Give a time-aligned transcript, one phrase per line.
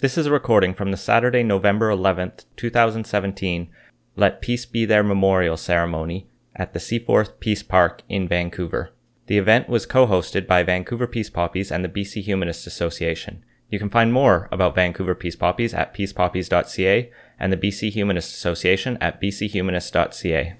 [0.00, 3.68] This is a recording from the Saturday, November 11th, 2017,
[4.14, 8.92] Let Peace Be Their memorial ceremony at the Seaforth Peace Park in Vancouver.
[9.26, 13.44] The event was co hosted by Vancouver Peace Poppies and the BC Humanist Association.
[13.70, 17.10] You can find more about Vancouver Peace Poppies at peacepoppies.ca
[17.40, 20.54] and the BC Humanist Association at bchumanist.ca.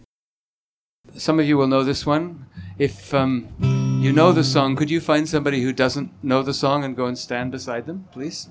[1.15, 2.47] Some of you will know this one.
[2.77, 3.55] If um,
[4.03, 7.07] you know the song, could you find somebody who doesn't know the song and go
[7.07, 8.49] and stand beside them, please?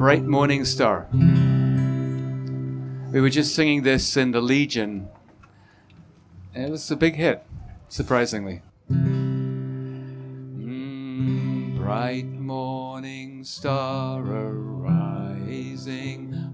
[0.00, 1.06] Bright Morning Star.
[1.12, 1.20] We
[3.20, 5.10] were just singing this in the Legion.
[6.54, 7.44] And it was a big hit,
[7.90, 8.62] surprisingly.
[8.90, 9.76] Mm,
[11.76, 14.94] bright morning star arising,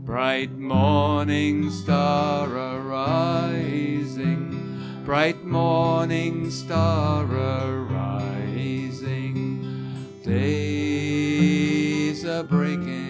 [0.04, 3.80] bright morning star arising,
[5.04, 7.94] bright morning star arising.
[10.24, 13.05] Days are breaking in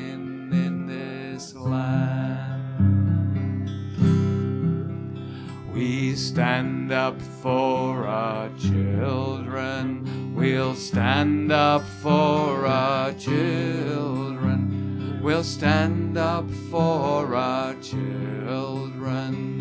[5.72, 10.34] We stand up for our children.
[10.34, 15.20] We'll stand up for our children.
[15.22, 19.56] We'll stand up for our children.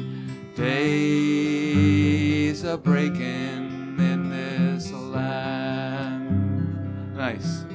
[0.56, 7.16] Days are breaking in this land.
[7.16, 7.66] Nice.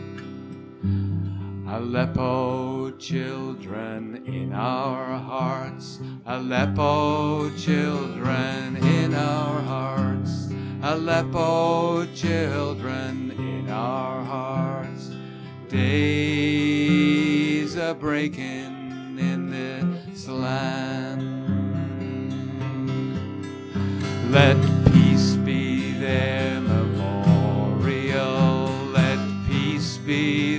[1.72, 10.48] Aleppo children in our hearts, Aleppo children in our hearts,
[10.82, 15.12] Aleppo children in our hearts.
[15.68, 16.96] Days
[17.76, 21.46] are breaking in this land.
[24.32, 24.56] Let
[24.92, 27.10] peace be their memorial.
[28.92, 30.49] Let peace be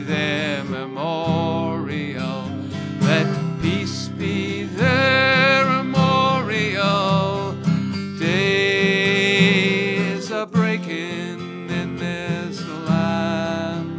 [10.50, 13.90] Breaking in this land.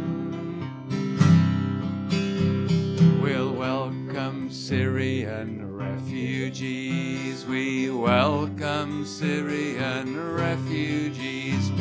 [3.21, 7.45] We'll welcome Syrian refugees.
[7.45, 11.71] We welcome Syrian refugees.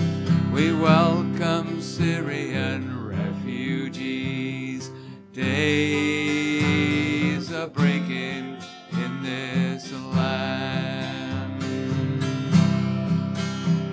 [0.52, 2.91] We welcome Syrian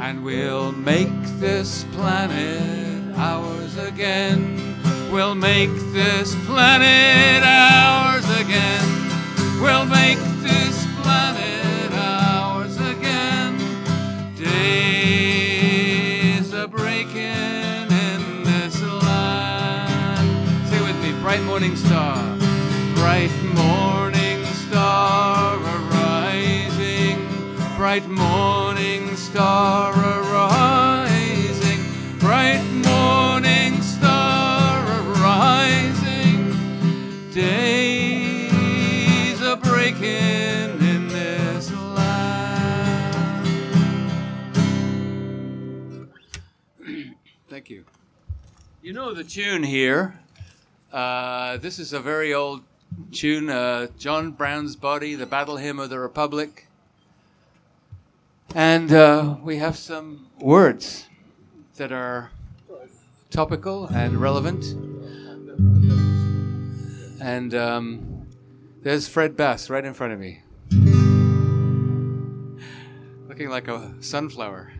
[0.10, 4.58] And we'll make this planet ours again.
[5.12, 8.82] We'll make this planet ours again.
[9.62, 13.60] We'll make this planet ours again.
[14.36, 15.76] Days
[16.56, 20.28] are breaking in this land.
[20.70, 22.18] Say with me, bright morning star,
[22.96, 27.28] bright morning star arising,
[27.78, 28.59] bright morning
[29.30, 31.84] star arising,
[32.18, 36.52] bright morning star arising.
[37.32, 38.60] Days
[39.44, 43.46] are breaking in this land.
[47.50, 47.86] Thank you.
[48.82, 50.20] You know the tune here.
[50.92, 52.64] Uh, this is a very old
[53.12, 56.66] tune, uh, John Brown's Body, the Battle Hymn of the Republic.
[58.56, 61.06] And uh, we have some words
[61.76, 62.32] that are
[63.30, 64.66] topical and relevant.
[67.22, 68.28] And um,
[68.82, 70.42] there's Fred Bass right in front of me,
[73.28, 74.74] looking like a sunflower.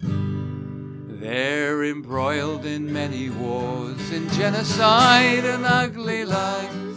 [0.00, 6.95] They're embroiled in many wars, in genocide and ugly lives.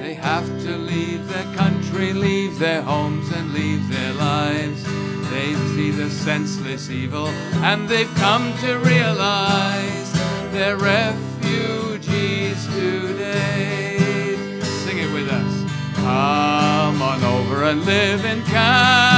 [0.00, 4.82] They have to leave their country, leave their homes, and leave their lives.
[5.30, 7.28] They see the senseless evil,
[7.62, 10.12] and they've come to realize
[10.52, 13.98] they're refugees today.
[14.62, 15.64] Sing it with us.
[15.96, 19.09] Come on over and live in Canada.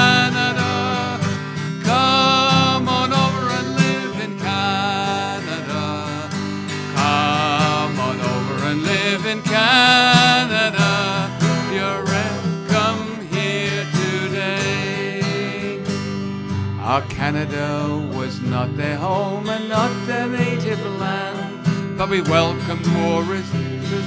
[16.92, 23.50] Our Canada was not their home and not their native land, but we welcomed tourists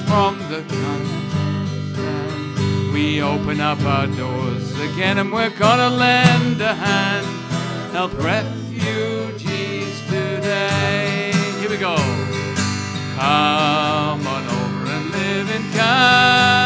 [0.05, 1.33] from the continent.
[2.93, 7.25] We open up our doors again and we're gonna lend a hand,
[7.91, 11.31] help refugees today.
[11.59, 11.95] Here we go.
[13.15, 16.64] Come on over and live in that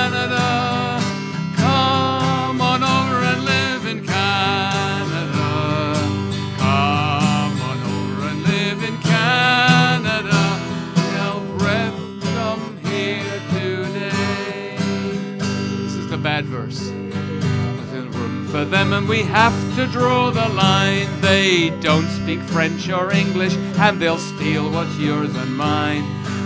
[18.70, 21.08] them, and we have to draw the line.
[21.22, 26.04] They don't speak French or English, and they'll steal what's yours and mine.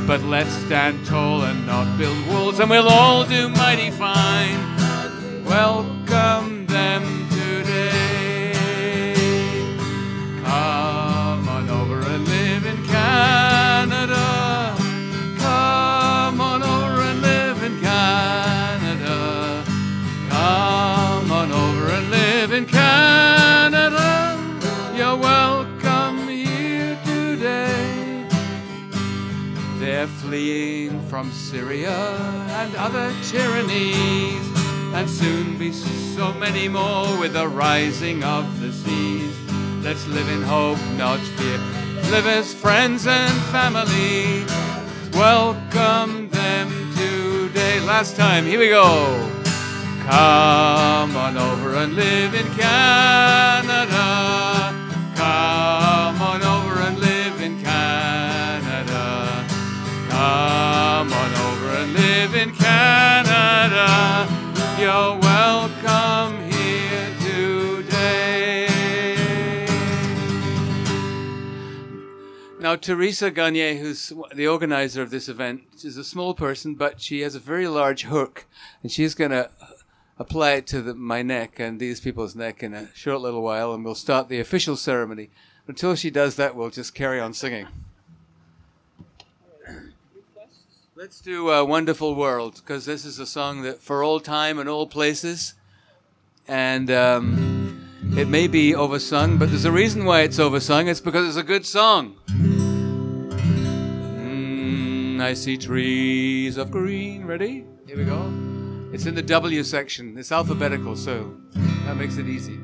[0.07, 4.59] But let's stand tall and not build walls, and we'll all do mighty fine.
[5.45, 5.92] Welcome
[31.23, 32.17] from Syria
[32.59, 34.45] and other tyrannies,
[34.93, 39.33] and soon be so many more with the rising of the seas.
[39.81, 41.59] Let's live in hope, not fear.
[42.11, 44.43] Live as friends and family.
[45.13, 47.79] Welcome them today.
[47.79, 48.85] Last time, here we go.
[50.01, 54.32] Come on over and live in Canada.
[72.83, 77.33] Teresa Gagne, who's the organizer of this event, is a small person, but she has
[77.33, 78.45] a very large hook,
[78.81, 79.49] and she's going to
[80.19, 83.73] apply it to the, my neck and these people's neck in a short little while,
[83.73, 85.29] and we'll start the official ceremony.
[85.65, 87.67] Until she does that, we'll just carry on singing.
[90.93, 94.67] Let's do a Wonderful World, because this is a song that for all time and
[94.67, 95.53] all places,
[96.49, 100.89] and um, it may be oversung, but there's a reason why it's oversung.
[100.89, 102.17] It's because it's a good song.
[105.23, 107.25] I see trees of green.
[107.25, 107.65] Ready?
[107.87, 108.31] Here we go.
[108.91, 110.17] It's in the W section.
[110.17, 111.37] It's alphabetical, so
[111.85, 112.59] that makes it easy.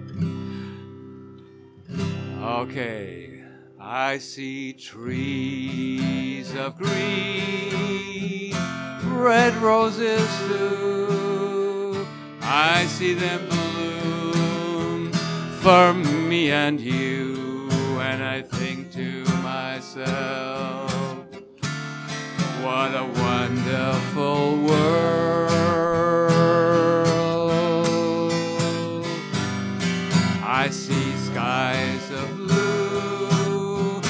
[2.41, 3.43] Okay.
[3.79, 8.53] I see trees of green,
[9.05, 12.05] red roses too.
[12.41, 15.13] I see them bloom
[15.61, 21.18] for me and you, and I think to myself,
[22.63, 25.49] what a wonderful world.
[30.43, 34.01] I see skies of blue,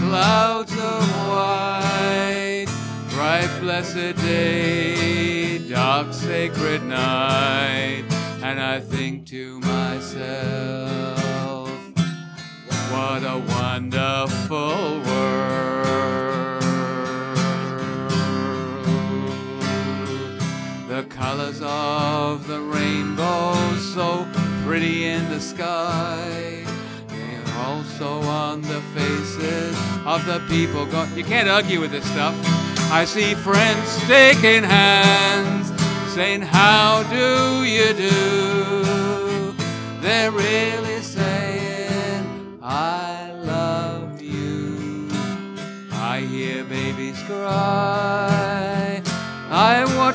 [0.00, 2.66] clouds of white,
[3.10, 8.04] bright blessed day, dark sacred night,
[8.42, 11.70] and I think to myself,
[12.90, 16.49] what a wonderful world.
[21.30, 23.54] Colors of the rainbow
[23.94, 24.26] so
[24.64, 26.64] pretty in the sky.
[27.08, 30.88] And also on the faces of the people.
[31.16, 32.34] You can't argue with this stuff.
[32.90, 35.70] I see friends taking hands,
[36.14, 39.54] saying, How do you do?
[40.00, 40.69] They're really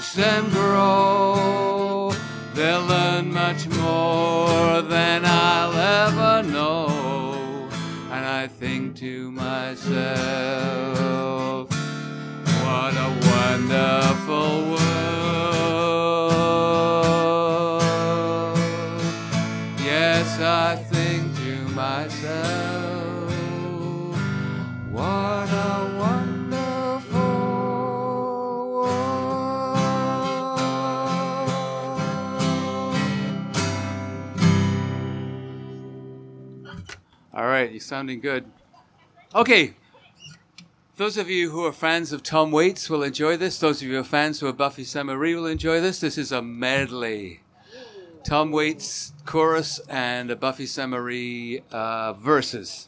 [0.05, 2.11] watch them grow.
[2.53, 7.69] They'll learn much more than I'll ever know.
[8.11, 9.95] And I think to myself,
[12.63, 14.74] what a wonderful world.
[37.75, 38.45] You're sounding good.
[39.35, 39.73] Okay,
[40.95, 43.59] those of you who are fans of Tom Waits will enjoy this.
[43.59, 45.99] Those of you who are fans who are Buffy Sainte-Marie will enjoy this.
[45.99, 47.41] This is a medley.
[48.23, 52.87] Tom Waits chorus and a Buffy Sainte-Marie uh, verses.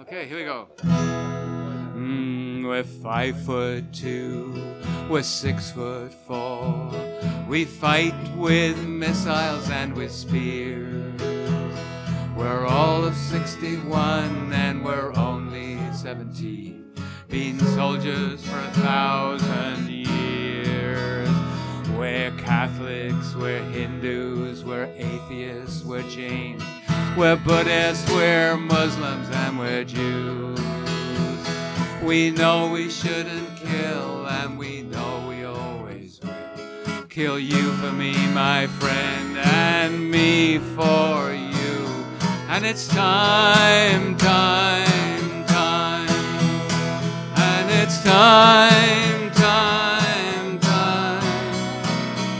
[0.00, 0.66] Okay, here we go.
[1.94, 4.52] Mm, we're five foot two,
[5.08, 6.90] we're six foot four.
[7.48, 11.35] We fight with missiles and with spears.
[12.36, 16.92] We're all of 61 and we're only 17.
[17.28, 21.30] Been soldiers for a thousand years.
[21.96, 26.62] We're Catholics, we're Hindus, we're atheists, we're Jains.
[27.16, 30.60] We're Buddhists, we're Muslims, and we're Jews.
[32.02, 38.12] We know we shouldn't kill, and we know we always will kill you for me,
[38.34, 41.45] my friend, and me for you.
[42.48, 46.08] And it's time, time, time.
[47.36, 51.22] And it's time, time, time.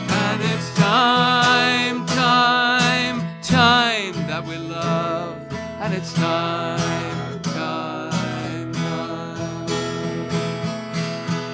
[0.08, 5.38] And it's time, time, time that we love.
[5.80, 9.66] And it's time, time, time.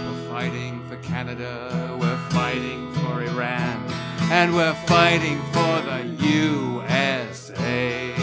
[0.04, 3.82] We're fighting for Canada, we're fighting for Iran,
[4.30, 8.21] and we're fighting for the USA.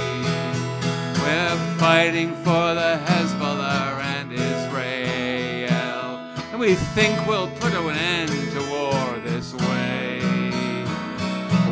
[1.80, 6.20] Fighting for the Hezbollah and Israel,
[6.52, 10.20] and we think we'll put an end to war this way.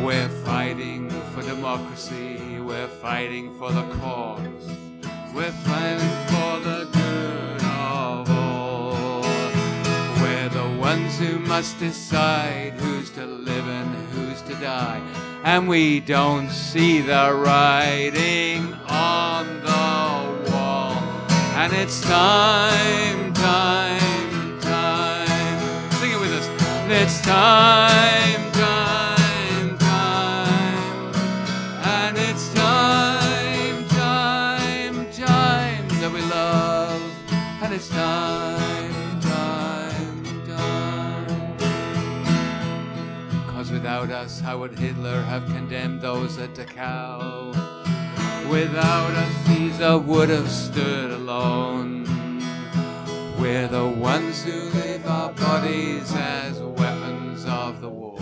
[0.02, 4.70] We're fighting for democracy, we're fighting for the cause,
[5.34, 9.20] we're fighting for the good of all.
[10.22, 15.02] We're the ones who must decide who's to live and who's to die.
[15.44, 20.94] And we don't see the writing on the wall.
[21.54, 25.90] And it's time, time, time.
[25.92, 26.48] Sing it with us.
[26.90, 28.37] It's time,
[44.48, 47.52] how would Hitler have condemned those at Dachau?
[48.48, 52.06] Without us, Caesar would have stood alone.
[53.38, 58.18] We're the ones who leave our bodies as weapons of the war.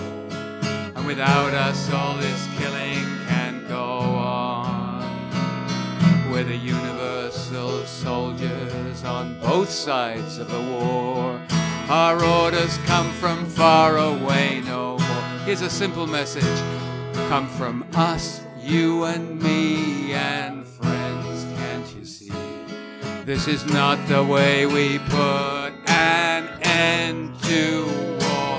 [0.97, 5.03] And without us, all this killing can go on.
[6.33, 11.41] We're the universal soldiers on both sides of the war.
[11.89, 15.36] Our orders come from far away no more.
[15.47, 16.61] Here's a simple message
[17.29, 22.33] come from us, you and me, and friends, can't you see?
[23.25, 27.85] This is not the way we put an end to
[28.19, 28.59] war.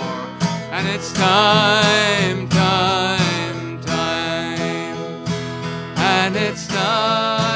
[0.72, 5.26] And it's time, time, time.
[5.98, 7.47] And it's time,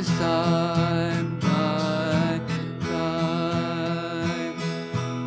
[0.00, 2.46] Time, time,
[2.80, 4.56] time.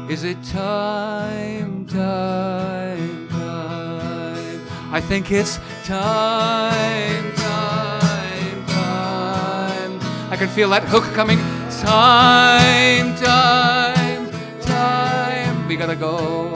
[0.10, 4.62] Is it time, time, time?
[4.92, 10.00] I think it's time, time, time.
[10.32, 11.38] I can feel that hook coming.
[11.70, 15.68] Time, time, time.
[15.68, 16.56] We gotta go.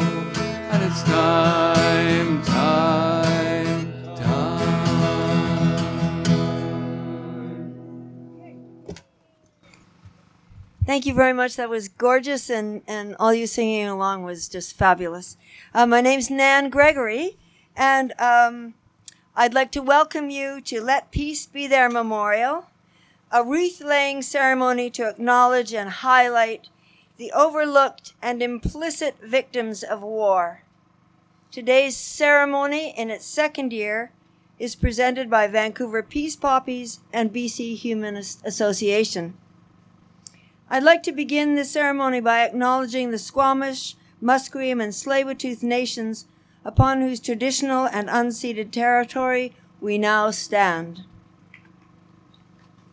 [0.72, 3.17] And it's time, time,
[10.88, 11.58] Thank you very much.
[11.58, 15.36] That was gorgeous, and, and all you singing along was just fabulous.
[15.74, 17.36] Uh, my name's Nan Gregory,
[17.76, 18.74] and um,
[19.36, 22.68] I'd like to welcome you to Let Peace Be Their Memorial,
[23.34, 26.70] a wreath laying ceremony to acknowledge and highlight
[27.18, 30.64] the overlooked and implicit victims of war.
[31.52, 34.14] Today's ceremony, in its second year,
[34.58, 39.34] is presented by Vancouver Peace Poppies and BC Humanist Association.
[40.70, 46.28] I'd like to begin this ceremony by acknowledging the Squamish, Musqueam, and Tsleil-Waututh nations
[46.66, 51.06] upon whose traditional and unceded territory we now stand.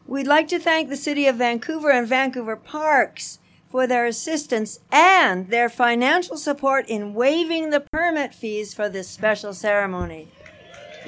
[0.07, 5.49] We'd like to thank the City of Vancouver and Vancouver Parks for their assistance and
[5.49, 10.29] their financial support in waiving the permit fees for this special ceremony.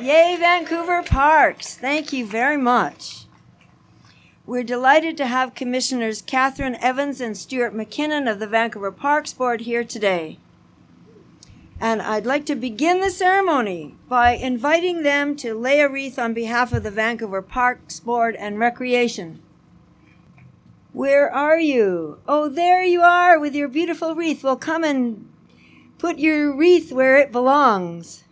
[0.00, 1.76] Yay, Vancouver Parks!
[1.76, 3.25] Thank you very much.
[4.46, 9.62] We're delighted to have Commissioners Catherine Evans and Stuart Mackinnon of the Vancouver Parks Board
[9.62, 10.38] here today.
[11.80, 16.32] And I'd like to begin the ceremony by inviting them to lay a wreath on
[16.32, 19.42] behalf of the Vancouver Parks Board and Recreation.
[20.92, 22.20] Where are you?
[22.28, 24.44] Oh, there you are with your beautiful wreath.
[24.44, 25.28] Well, come and
[25.98, 28.22] put your wreath where it belongs.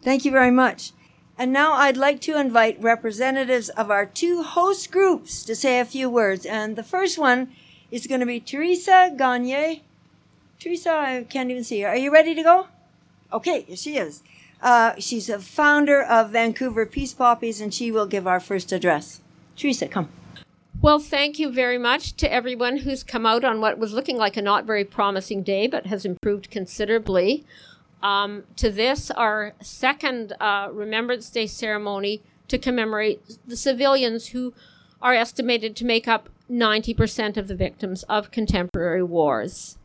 [0.00, 0.92] Thank you very much.
[1.38, 5.84] And now I'd like to invite representatives of our two host groups to say a
[5.84, 6.44] few words.
[6.46, 7.52] And the first one
[7.90, 9.82] is going to be Teresa Gagne.
[10.60, 11.88] Teresa, I can't even see her.
[11.88, 12.68] Are you ready to go?
[13.32, 14.22] Okay, yes, she is.
[14.60, 19.20] Uh, she's a founder of Vancouver Peace Poppies, and she will give our first address.
[19.56, 20.08] Teresa, come.
[20.80, 24.36] Well, thank you very much to everyone who's come out on what was looking like
[24.36, 27.44] a not very promising day, but has improved considerably.
[28.02, 34.52] Um, to this, our second uh, Remembrance Day ceremony to commemorate the civilians who
[35.00, 39.78] are estimated to make up 90% of the victims of contemporary wars.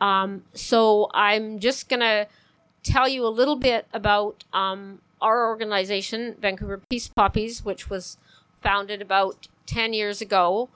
[0.00, 2.26] Um, so I'm just going to
[2.82, 8.18] tell you a little bit about um, our organization, Vancouver Peace Poppies, which was
[8.62, 10.68] founded about 10 years ago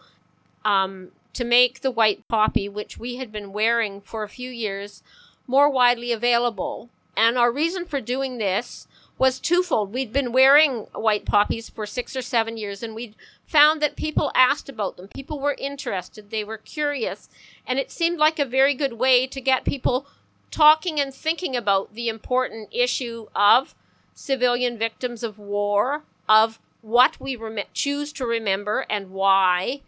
[0.64, 5.02] um, to make the white poppy, which we had been wearing for a few years,
[5.48, 6.90] more widely available.
[7.16, 8.86] And our reason for doing this
[9.18, 9.92] was twofold.
[9.92, 14.30] We'd been wearing white poppies for six or seven years, and we'd found that people
[14.36, 15.08] asked about them.
[15.08, 17.28] People were interested, they were curious,
[17.66, 20.06] and it seemed like a very good way to get people
[20.52, 23.74] talking and thinking about the important issue of
[24.14, 29.80] civilian victims of war, of what we rem- choose to remember and why,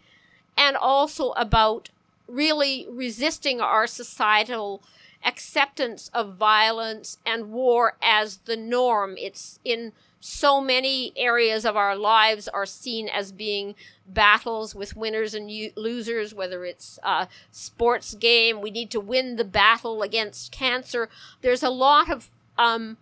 [0.57, 1.89] and also about
[2.27, 4.83] really resisting our societal
[5.23, 9.15] acceptance of violence and war as the norm.
[9.17, 13.75] It's in so many areas of our lives are seen as being
[14.07, 19.43] battles with winners and losers, whether it's a sports game, we need to win the
[19.43, 21.09] battle against cancer.
[21.41, 22.97] There's a lot of um,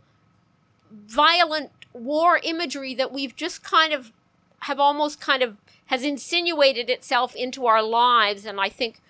[0.91, 4.13] violent war imagery that we've just kind of
[4.61, 5.57] have almost kind of
[5.87, 8.45] has insinuated itself into our lives.
[8.45, 9.01] And I think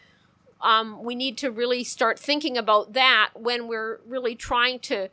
[0.62, 5.10] um, we need to really start thinking about that when we're really trying to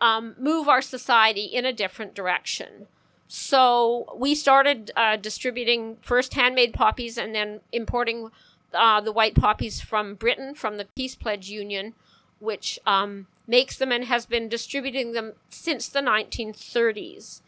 [0.00, 2.86] um, move our society in a different direction.
[3.28, 8.30] So we started uh, distributing first handmade poppies and then importing
[8.72, 11.94] uh, the white poppies from Britain, from the Peace Pledge Union,
[12.38, 17.40] which um, makes them and has been distributing them since the 1930s.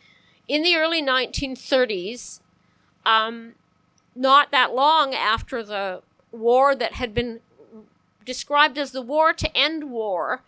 [0.49, 2.41] In the early 1930s,
[3.05, 3.55] um,
[4.17, 7.41] not that long after the war that had been
[8.25, 10.43] described as the war to end war,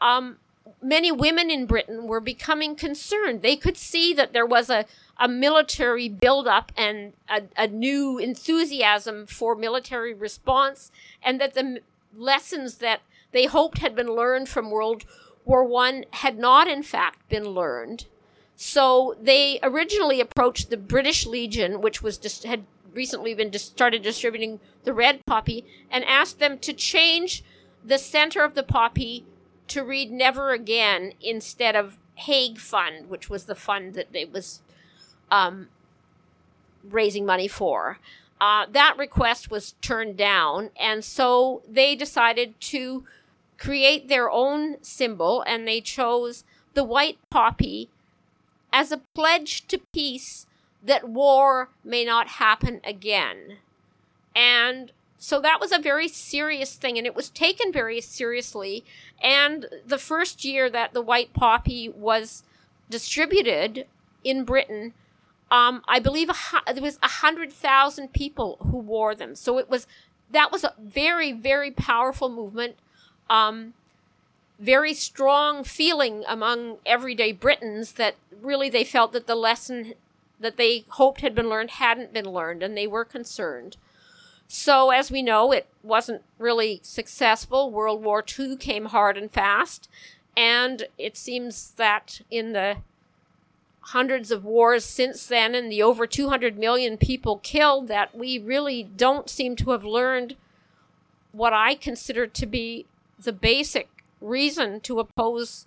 [0.00, 0.38] um,
[0.80, 3.42] many women in Britain were becoming concerned.
[3.42, 4.84] They could see that there was a,
[5.18, 11.80] a military buildup and a, a new enthusiasm for military response, and that the
[12.16, 13.00] lessons that
[13.32, 15.04] they hoped had been learned from World
[15.44, 18.06] War One had not, in fact, been learned.
[18.54, 22.64] So they originally approached the British Legion, which was just had
[22.98, 27.44] recently been started distributing the red poppy, and asked them to change
[27.84, 29.24] the center of the poppy
[29.68, 34.62] to read "Never Again" instead of Haig Fund, which was the fund that they was
[35.30, 35.68] um,
[36.82, 38.00] raising money for.
[38.40, 43.04] Uh, that request was turned down, and so they decided to
[43.58, 46.42] create their own symbol, and they chose
[46.74, 47.90] the white poppy
[48.72, 50.47] as a pledge to peace
[50.82, 53.58] that war may not happen again.
[54.34, 58.84] And so that was a very serious thing, and it was taken very seriously.
[59.22, 62.44] And the first year that the white poppy was
[62.88, 63.86] distributed
[64.22, 64.94] in Britain,
[65.50, 69.34] um, I believe a, there was a hundred thousand people who wore them.
[69.34, 69.86] So it was
[70.30, 72.76] that was a very very powerful movement
[73.30, 73.74] um,
[74.58, 79.94] very strong feeling among everyday Britons that really they felt that the lesson
[80.40, 83.76] that they hoped had been learned hadn't been learned, and they were concerned.
[84.46, 87.70] So, as we know, it wasn't really successful.
[87.70, 89.88] World War II came hard and fast,
[90.36, 92.78] and it seems that in the
[93.80, 98.82] hundreds of wars since then and the over 200 million people killed, that we really
[98.82, 100.36] don't seem to have learned
[101.32, 102.86] what I consider to be
[103.18, 103.88] the basic
[104.20, 105.66] reason to oppose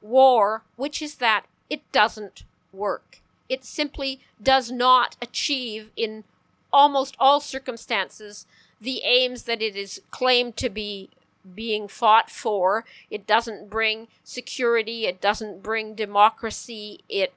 [0.00, 3.21] war, which is that it doesn't work.
[3.48, 6.24] It simply does not achieve, in
[6.72, 8.46] almost all circumstances,
[8.80, 11.10] the aims that it is claimed to be
[11.54, 12.84] being fought for.
[13.10, 17.32] It doesn't bring security, it doesn't bring democracy, it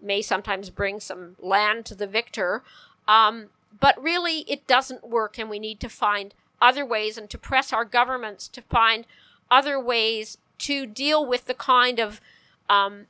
[0.00, 2.62] may sometimes bring some land to the victor.
[3.06, 3.46] Um,
[3.78, 7.72] but really, it doesn't work, and we need to find other ways and to press
[7.72, 9.06] our governments to find
[9.50, 12.20] other ways to deal with the kind of
[12.68, 13.06] um,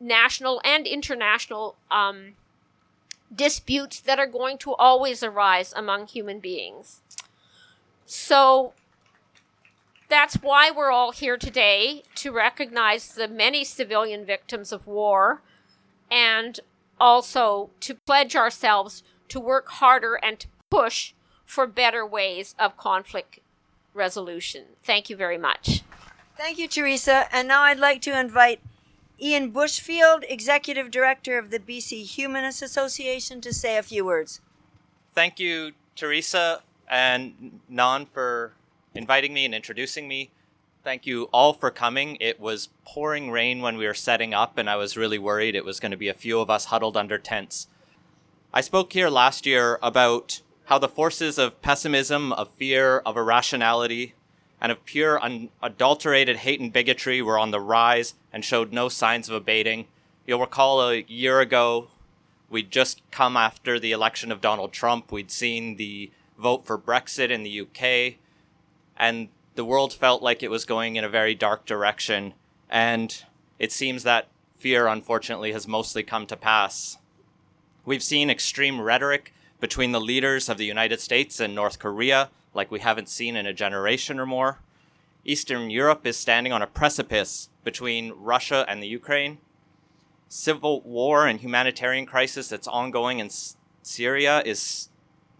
[0.00, 2.34] national and international um,
[3.34, 7.00] disputes that are going to always arise among human beings.
[8.06, 8.72] So
[10.08, 15.42] that's why we're all here today to recognize the many civilian victims of war
[16.10, 16.60] and
[16.98, 21.12] also to pledge ourselves to work harder and to push
[21.44, 23.40] for better ways of conflict
[23.94, 24.64] resolution.
[24.82, 25.82] Thank you very much.
[26.36, 27.26] Thank you, Teresa.
[27.32, 28.60] And now I'd like to invite
[29.20, 34.40] Ian Bushfield, Executive Director of the BC Humanist Association, to say a few words.
[35.12, 38.52] Thank you, Teresa and Nan, for
[38.94, 40.30] inviting me and introducing me.
[40.84, 42.16] Thank you all for coming.
[42.20, 45.64] It was pouring rain when we were setting up, and I was really worried it
[45.64, 47.66] was going to be a few of us huddled under tents.
[48.54, 54.14] I spoke here last year about how the forces of pessimism, of fear, of irrationality,
[54.60, 59.28] and of pure unadulterated hate and bigotry were on the rise and showed no signs
[59.28, 59.86] of abating.
[60.26, 61.88] You'll recall a year ago,
[62.50, 65.12] we'd just come after the election of Donald Trump.
[65.12, 68.18] We'd seen the vote for Brexit in the UK,
[68.96, 72.34] and the world felt like it was going in a very dark direction.
[72.70, 73.24] And
[73.58, 76.98] it seems that fear, unfortunately, has mostly come to pass.
[77.84, 82.72] We've seen extreme rhetoric between the leaders of the United States and North Korea, like
[82.72, 84.58] we haven't seen in a generation or more.
[85.24, 89.38] Eastern Europe is standing on a precipice between Russia and the Ukraine.
[90.28, 93.30] Civil war and humanitarian crisis that's ongoing in
[93.82, 94.88] Syria is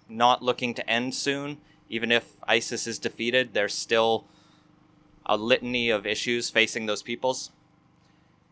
[0.08, 1.58] not looking to end soon.
[1.88, 4.24] Even if ISIS is defeated, there's still
[5.26, 7.50] a litany of issues facing those peoples.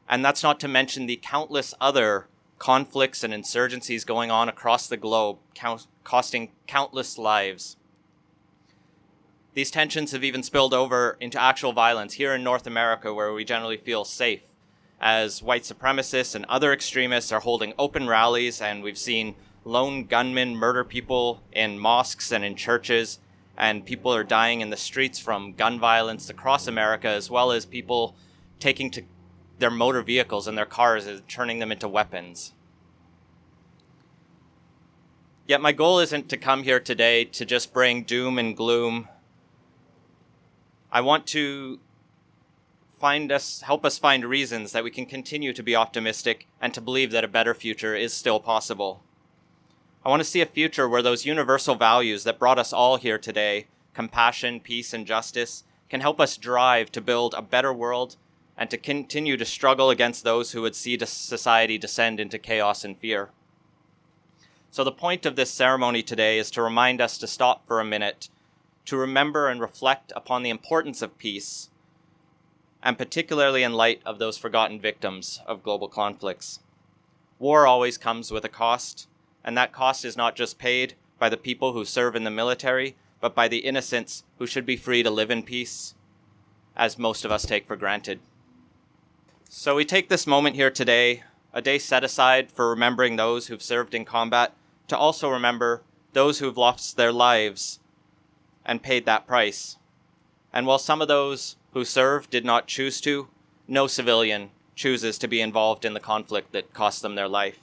[0.09, 2.27] And that's not to mention the countless other
[2.59, 7.77] conflicts and insurgencies going on across the globe, count- costing countless lives.
[9.57, 13.43] These tensions have even spilled over into actual violence here in North America, where we
[13.43, 14.43] generally feel safe,
[15.01, 20.55] as white supremacists and other extremists are holding open rallies, and we've seen lone gunmen
[20.55, 23.19] murder people in mosques and in churches,
[23.57, 27.65] and people are dying in the streets from gun violence across America, as well as
[27.65, 28.15] people
[28.61, 29.03] taking to
[29.59, 32.53] their motor vehicles and their cars and turning them into weapons.
[35.47, 39.09] Yet my goal isn't to come here today to just bring doom and gloom.
[40.97, 41.79] I want to
[42.99, 46.81] find us help us find reasons that we can continue to be optimistic and to
[46.81, 49.03] believe that a better future is still possible.
[50.07, 53.19] I want to see a future where those universal values that brought us all here
[53.19, 58.17] today compassion, peace, and justice can help us drive to build a better world
[58.57, 62.97] and to continue to struggle against those who would see society descend into chaos and
[62.97, 63.29] fear.
[64.71, 67.85] So, the point of this ceremony today is to remind us to stop for a
[67.85, 68.31] minute,
[68.87, 71.71] to remember and reflect upon the importance of peace,
[72.83, 76.61] and particularly in light of those forgotten victims of global conflicts.
[77.39, 79.09] War always comes with a cost
[79.47, 82.97] and that cost is not just paid by the people who serve in the military,
[83.21, 85.95] but by the innocents who should be free to live in peace,
[86.77, 88.19] as most of us take for granted.
[89.49, 91.23] So we take this moment here today,
[91.55, 94.53] a day set aside for remembering those who've served in combat,
[94.89, 97.79] to also remember those who've lost their lives
[98.67, 99.79] and paid that price.
[100.53, 103.29] And while some of those who served did not choose to,
[103.67, 107.61] no civilian chooses to be involved in the conflict that cost them their life.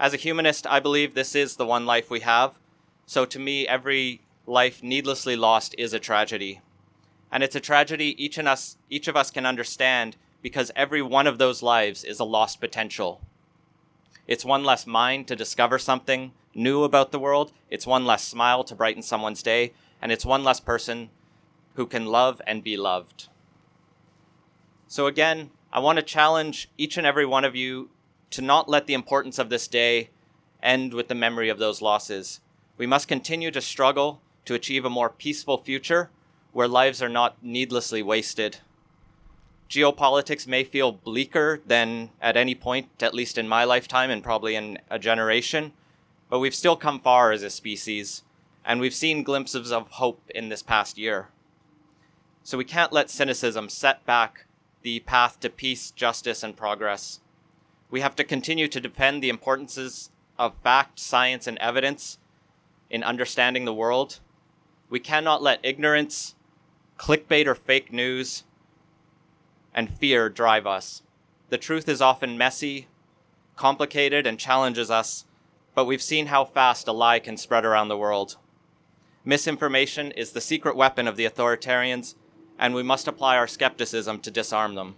[0.00, 2.58] As a humanist, I believe this is the one life we have.
[3.06, 6.60] So to me, every life needlessly lost is a tragedy.
[7.30, 11.38] And it's a tragedy each, us, each of us can understand because every one of
[11.38, 13.20] those lives is a lost potential.
[14.28, 18.62] It's one less mind to discover something new about the world, it's one less smile
[18.64, 21.08] to brighten someone's day, and it's one less person
[21.74, 23.28] who can love and be loved.
[24.86, 27.90] So, again, I want to challenge each and every one of you
[28.30, 30.10] to not let the importance of this day
[30.62, 32.40] end with the memory of those losses.
[32.76, 36.10] We must continue to struggle to achieve a more peaceful future
[36.52, 38.58] where lives are not needlessly wasted.
[39.68, 44.54] Geopolitics may feel bleaker than at any point, at least in my lifetime and probably
[44.54, 45.72] in a generation,
[46.30, 48.22] but we've still come far as a species,
[48.64, 51.28] and we've seen glimpses of hope in this past year.
[52.42, 54.46] So we can't let cynicism set back
[54.82, 57.20] the path to peace, justice, and progress.
[57.90, 62.18] We have to continue to defend the importances of fact, science, and evidence
[62.88, 64.20] in understanding the world.
[64.88, 66.36] We cannot let ignorance,
[66.96, 68.44] clickbait, or fake news
[69.78, 71.02] and fear drive us.
[71.50, 72.88] The truth is often messy,
[73.54, 75.24] complicated, and challenges us,
[75.72, 78.38] but we've seen how fast a lie can spread around the world.
[79.24, 82.16] Misinformation is the secret weapon of the authoritarians,
[82.58, 84.96] and we must apply our skepticism to disarm them.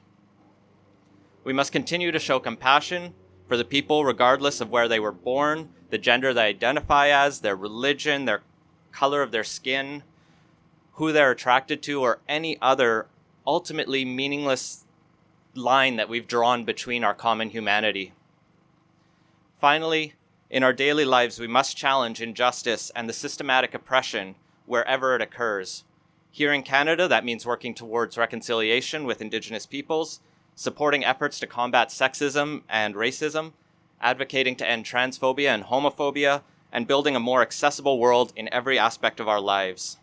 [1.45, 3.13] We must continue to show compassion
[3.47, 7.55] for the people, regardless of where they were born, the gender they identify as, their
[7.55, 8.41] religion, their
[8.93, 10.05] color of their skin,
[10.93, 13.09] who they're attracted to, or any other
[13.51, 14.85] ultimately meaningless
[15.57, 18.13] line that we've drawn between our common humanity.
[19.61, 20.15] Finally,
[20.49, 24.37] in our daily lives, we must challenge injustice and the systematic oppression
[24.67, 25.83] wherever it occurs.
[26.31, 30.21] Here in Canada, that means working towards reconciliation with Indigenous peoples
[30.55, 33.53] supporting efforts to combat sexism and racism,
[34.01, 39.19] advocating to end transphobia and homophobia, and building a more accessible world in every aspect
[39.19, 39.97] of our lives.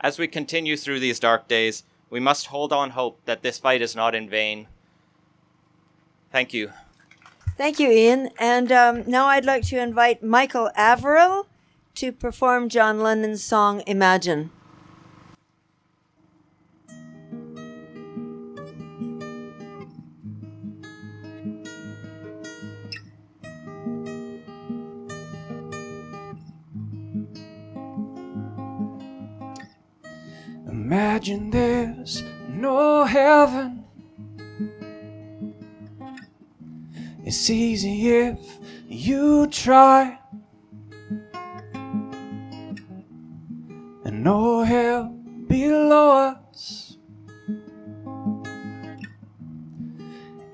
[0.00, 3.80] As we continue through these dark days, we must hold on hope that this fight
[3.80, 4.66] is not in vain.
[6.30, 6.72] Thank you.
[7.56, 8.30] Thank you, Ian.
[8.38, 11.46] And um, now I'd like to invite Michael Averill
[11.96, 14.50] to perform John Lennon's song Imagine.
[30.90, 33.84] Imagine there's no heaven.
[37.24, 40.18] It's easy if you try.
[44.04, 46.96] And no hell below us.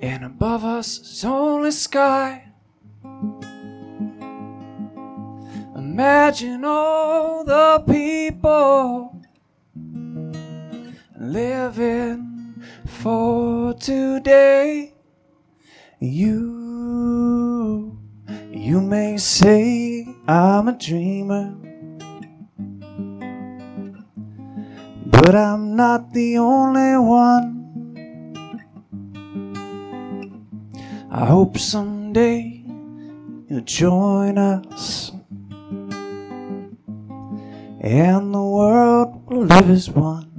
[0.03, 2.53] And above us is only sky.
[5.75, 9.16] Imagine all the people
[11.27, 14.95] living for today.
[15.99, 17.99] You,
[18.51, 21.57] you may say I'm a dreamer,
[25.07, 27.55] but I'm not the only one.
[31.11, 32.63] I hope someday
[33.49, 35.13] you'll join us.
[37.81, 40.36] And the world will live as one.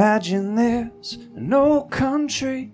[0.00, 2.72] Imagine there's no country.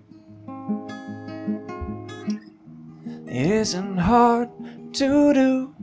[3.27, 4.49] It isn't hard
[4.93, 5.75] to do.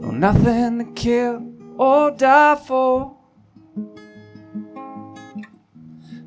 [0.00, 3.14] No, nothing to kill or die for.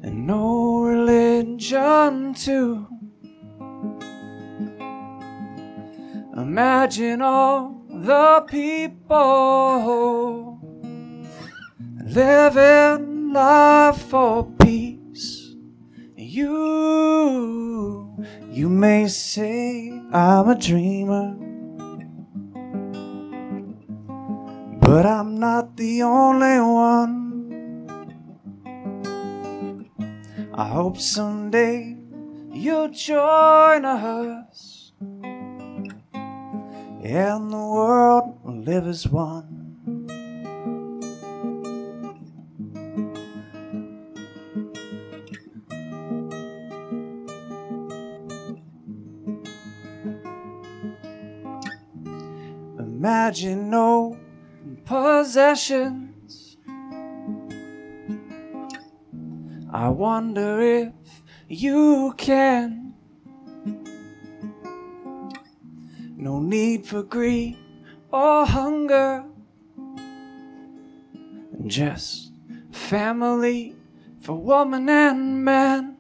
[0.03, 2.85] And no religion too.
[6.38, 10.58] Imagine all the people
[12.09, 15.55] living life for peace.
[16.17, 18.15] You,
[18.49, 21.35] you may say I'm a dreamer,
[24.81, 27.27] but I'm not the only one.
[30.53, 31.95] I hope someday
[32.51, 34.93] you'll join us,
[37.03, 39.58] and the world will live as one.
[53.09, 54.19] Imagine no
[54.85, 56.57] possessions.
[59.73, 60.93] I wonder if
[61.47, 62.93] you can.
[66.17, 67.57] No need for greed
[68.11, 69.25] or hunger.
[71.65, 72.31] Just
[72.71, 73.75] family
[74.21, 75.97] for woman and man.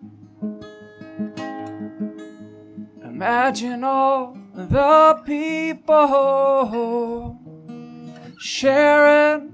[3.03, 7.39] Imagine all the people
[8.37, 9.53] sharing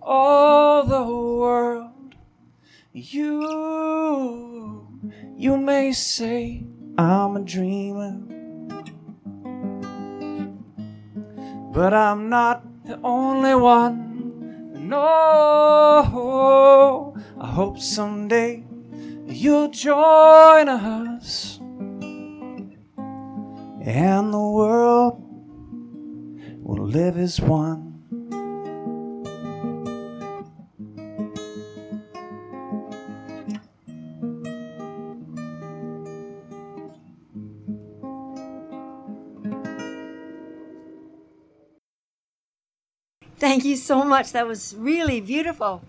[0.00, 2.14] all the world.
[2.92, 4.88] You,
[5.36, 6.64] you may say
[6.96, 8.12] I'm a dreamer,
[11.72, 14.88] but I'm not the only one.
[14.88, 16.08] No,
[17.38, 18.64] I hope someday
[19.26, 21.57] you'll join us
[23.88, 25.16] and the world
[26.62, 27.86] will live as one.
[43.38, 44.32] Thank you so much.
[44.32, 45.82] That was really beautiful.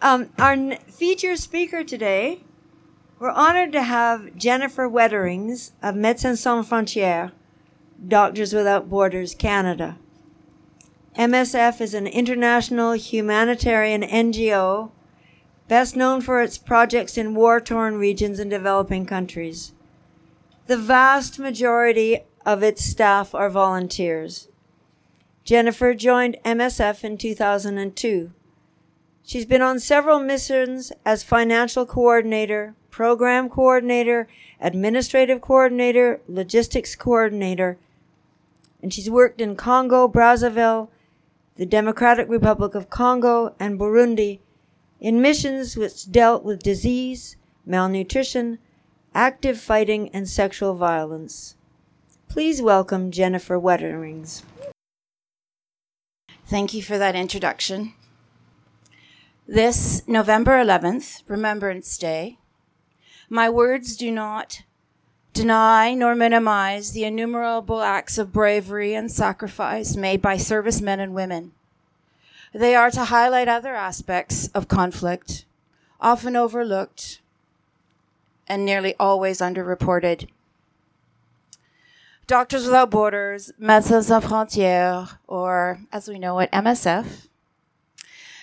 [0.00, 2.40] Um, our featured speaker today,
[3.18, 7.32] we're honored to have Jennifer Wetterings of Médecins Sans Frontières,
[8.06, 9.96] Doctors Without Borders Canada.
[11.16, 14.90] MSF is an international humanitarian NGO
[15.68, 19.72] best known for its projects in war torn regions and developing countries.
[20.66, 24.48] The vast majority of its staff are volunteers.
[25.44, 28.32] Jennifer joined MSF in 2002.
[29.26, 34.28] She's been on several missions as financial coordinator, program coordinator,
[34.60, 37.76] administrative coordinator, logistics coordinator,
[38.80, 40.86] and she's worked in Congo, Brazzaville,
[41.56, 44.38] the Democratic Republic of Congo, and Burundi
[45.00, 48.60] in missions which dealt with disease, malnutrition,
[49.12, 51.56] active fighting, and sexual violence.
[52.28, 54.44] Please welcome Jennifer Wetterings.
[56.46, 57.94] Thank you for that introduction.
[59.48, 62.38] This November 11th, Remembrance Day,
[63.28, 64.62] my words do not
[65.32, 71.52] deny nor minimize the innumerable acts of bravery and sacrifice made by servicemen and women.
[72.52, 75.44] They are to highlight other aspects of conflict,
[76.00, 77.20] often overlooked
[78.46, 80.28] and nearly always underreported.
[82.26, 87.26] Doctors Without Borders, Médecins Sans Frontières, or as we know it, MSF,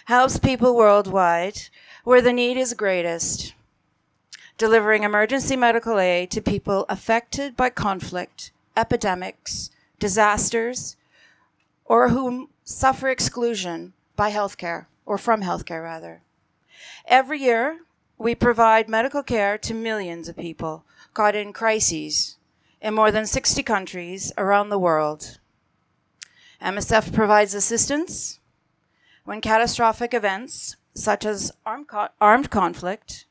[0.05, 1.61] helps people worldwide
[2.03, 3.53] where the need is greatest,
[4.61, 10.95] delivering emergency medical aid to people affected by conflict, epidemics, disasters,
[11.83, 16.21] or who suffer exclusion by healthcare, or from healthcare rather.
[17.07, 17.79] Every year,
[18.19, 22.37] we provide medical care to millions of people caught in crises
[22.79, 25.39] in more than 60 countries around the world.
[26.61, 28.39] MSF provides assistance
[29.23, 33.25] when catastrophic events such as armed, co- armed conflict,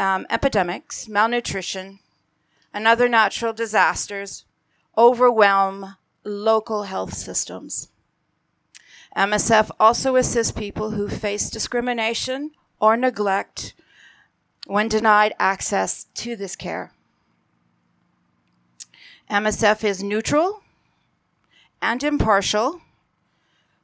[0.00, 1.98] um, epidemics, malnutrition,
[2.72, 4.44] and other natural disasters
[4.96, 7.88] overwhelm local health systems.
[9.16, 13.74] MSF also assists people who face discrimination or neglect
[14.66, 16.92] when denied access to this care.
[19.30, 20.62] MSF is neutral
[21.82, 22.80] and impartial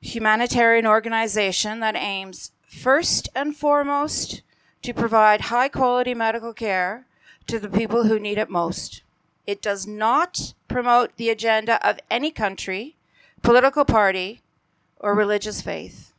[0.00, 4.42] humanitarian organization that aims first and foremost
[4.86, 7.06] to provide high quality medical care
[7.48, 9.02] to the people who need it most.
[9.44, 12.94] It does not promote the agenda of any country,
[13.42, 14.42] political party,
[15.00, 16.12] or religious faith,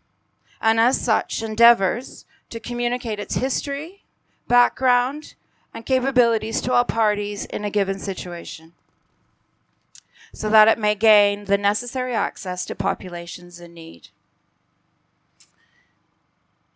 [0.62, 4.04] and as such endeavors to communicate its history,
[4.50, 5.36] background,
[5.74, 8.74] and capabilities to all parties in a given situation
[10.34, 14.10] so that it may gain the necessary access to populations in need.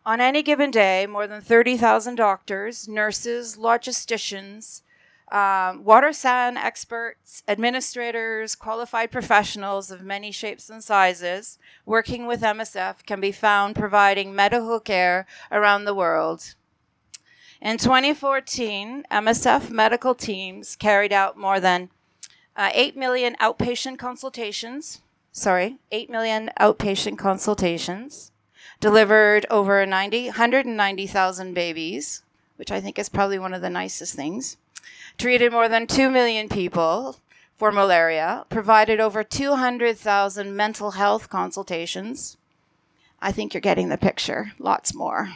[0.04, 4.82] On any given day, more than 30,000 doctors, nurses, logisticians,
[5.32, 13.06] um, water sand experts, administrators, qualified professionals of many shapes and sizes working with MSF
[13.06, 16.56] can be found providing medical care around the world.
[17.62, 21.90] In 2014, MSF medical teams carried out more than
[22.58, 25.02] uh, 8 million outpatient consultations.
[25.32, 28.32] Sorry, 8 million outpatient consultations.
[28.82, 32.24] Delivered over 90, 190,000 babies,
[32.56, 34.58] which I think is probably one of the nicest things.
[35.20, 37.18] Treated more than 2 million people
[37.58, 38.44] for malaria.
[38.50, 42.38] Provided over 200,000 mental health consultations.
[43.22, 44.54] I think you're getting the picture.
[44.58, 45.30] Lots more.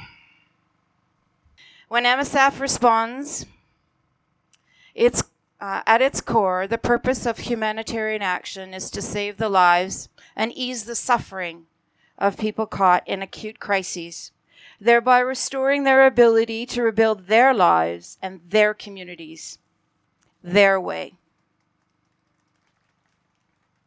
[1.87, 3.45] When MSF responds,
[4.95, 5.23] it's
[5.61, 10.51] uh, at its core, the purpose of humanitarian action is to save the lives and
[10.51, 11.67] ease the suffering
[12.17, 14.31] of people caught in acute crises,
[14.79, 19.59] thereby restoring their ability to rebuild their lives and their communities
[20.43, 21.13] their way.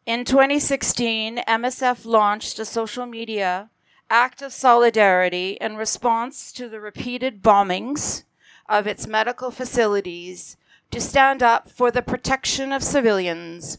[0.04, 3.70] In 2016, MSF launched a social media
[4.10, 8.24] act of solidarity in response to the repeated bombings
[8.68, 10.56] of its medical facilities
[10.90, 13.78] to stand up for the protection of civilians,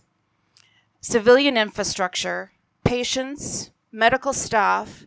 [1.01, 2.51] civilian infrastructure,
[2.83, 5.05] patients, medical staff,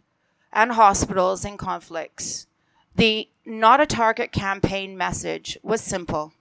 [0.53, 2.47] and hospitals in conflicts.
[2.95, 6.35] The Not a Target campaign message was simple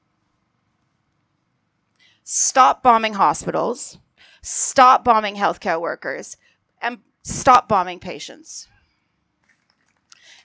[2.23, 3.97] stop bombing hospitals,
[4.41, 6.37] stop bombing healthcare workers,
[6.81, 8.67] and stop bombing patients.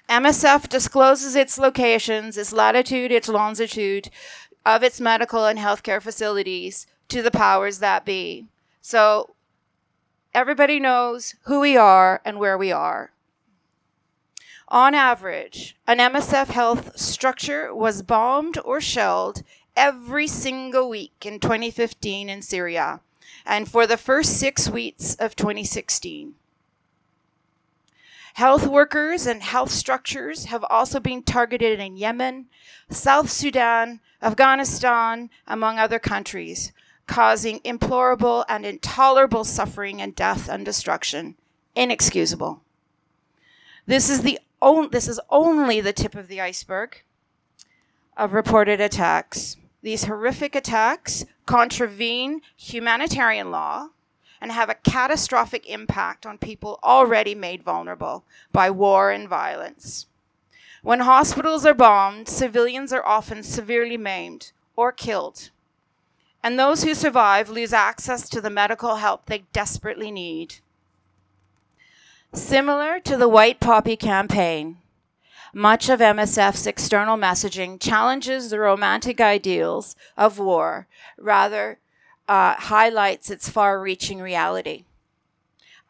[0.09, 4.09] MSF discloses its locations, its latitude, its longitude
[4.64, 8.47] of its medical and healthcare facilities to the powers that be.
[8.80, 9.36] So
[10.37, 13.11] everybody knows who we are and where we are.
[14.68, 19.43] On average, an MSF health structure was bombed or shelled
[19.74, 23.01] every single week in 2015 in Syria
[23.47, 26.34] and for the first six weeks of 2016.
[28.34, 32.49] Health workers and health structures have also been targeted in Yemen,
[32.91, 36.72] South Sudan, Afghanistan, among other countries,
[37.07, 41.36] causing implorable and intolerable suffering and death and destruction.
[41.74, 42.62] Inexcusable.
[43.86, 47.02] This is, the on- this is only the tip of the iceberg
[48.16, 49.57] of reported attacks.
[49.82, 53.90] These horrific attacks contravene humanitarian law
[54.40, 60.07] and have a catastrophic impact on people already made vulnerable by war and violence.
[60.82, 65.50] When hospitals are bombed, civilians are often severely maimed or killed.
[66.47, 70.61] And those who survive lose access to the medical help they desperately need.
[72.32, 74.76] Similar to the White Poppy campaign,
[75.53, 80.86] much of MSF's external messaging challenges the romantic ideals of war,
[81.18, 81.80] rather,
[82.28, 84.84] uh, highlights its far reaching reality.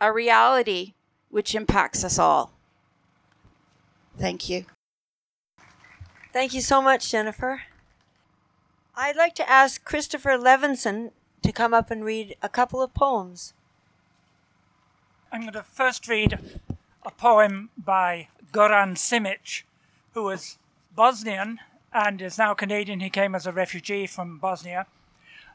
[0.00, 0.94] A reality
[1.28, 2.50] which impacts us all.
[4.18, 4.64] Thank you.
[6.32, 7.60] Thank you so much, Jennifer.
[8.98, 11.10] I'd like to ask Christopher Levinson
[11.42, 13.52] to come up and read a couple of poems.
[15.30, 16.38] I'm going to first read
[17.04, 19.64] a poem by Goran Simic,
[20.14, 20.56] who was
[20.94, 21.58] Bosnian
[21.92, 23.00] and is now Canadian.
[23.00, 24.86] He came as a refugee from Bosnia.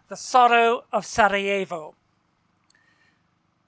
[0.08, 1.96] The Sorrow of Sarajevo.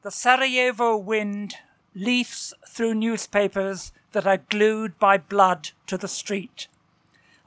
[0.03, 1.55] The Sarajevo wind
[1.95, 6.67] leafs through newspapers that are glued by blood to the street.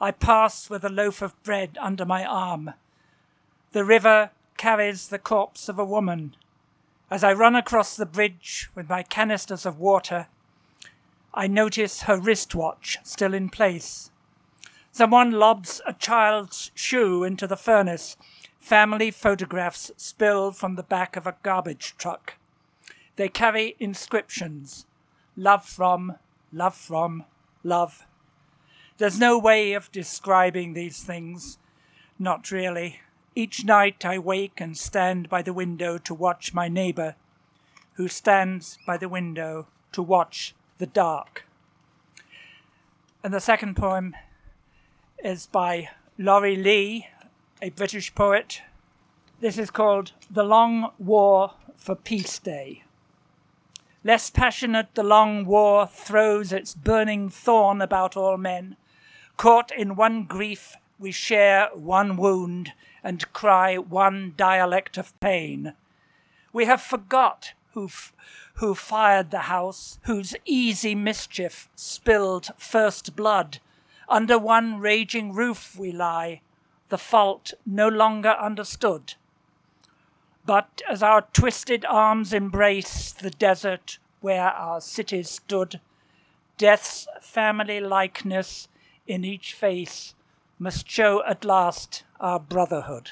[0.01, 2.75] I pass with a loaf of bread under my arm.
[3.73, 6.37] The river carries the corpse of a woman.
[7.11, 10.27] As I run across the bridge with my canisters of water,
[11.33, 14.11] I notice her wristwatch still in place.
[14.93, 18.17] Someone lobs a child's shoe into the furnace.
[18.59, 22.35] Family photographs spill from the back of a garbage truck.
[23.17, 24.87] They carry inscriptions
[25.37, 26.17] love from,
[26.53, 27.25] love from,
[27.63, 28.07] love.
[28.99, 31.59] There's no way of describing these things.
[32.19, 33.01] Not really.
[33.35, 37.15] Each night I wake and stand by the window to watch my neighbor,
[37.95, 41.45] who stands by the window to watch the dark.
[43.23, 44.17] And the second poem
[45.23, 47.09] is by Laurie Lee,
[47.61, 48.63] a British poet.
[49.41, 52.85] This is called The Long War for Peace Day.
[54.03, 58.77] Less passionate, the long war throws its burning thorn about all men.
[59.37, 62.73] Caught in one grief, we share one wound
[63.05, 65.75] and cry one dialect of pain.
[66.53, 68.15] We have forgot who, f-
[68.55, 73.59] who fired the house, whose easy mischief spilled first blood.
[74.09, 76.41] Under one raging roof we lie,
[76.89, 79.15] the fault no longer understood.
[80.47, 85.81] But as our twisted arms embrace the desert where our cities stood,
[86.57, 88.69] death's family likeness
[89.07, 90.15] in each face
[90.59, 93.11] must show at last our brotherhood.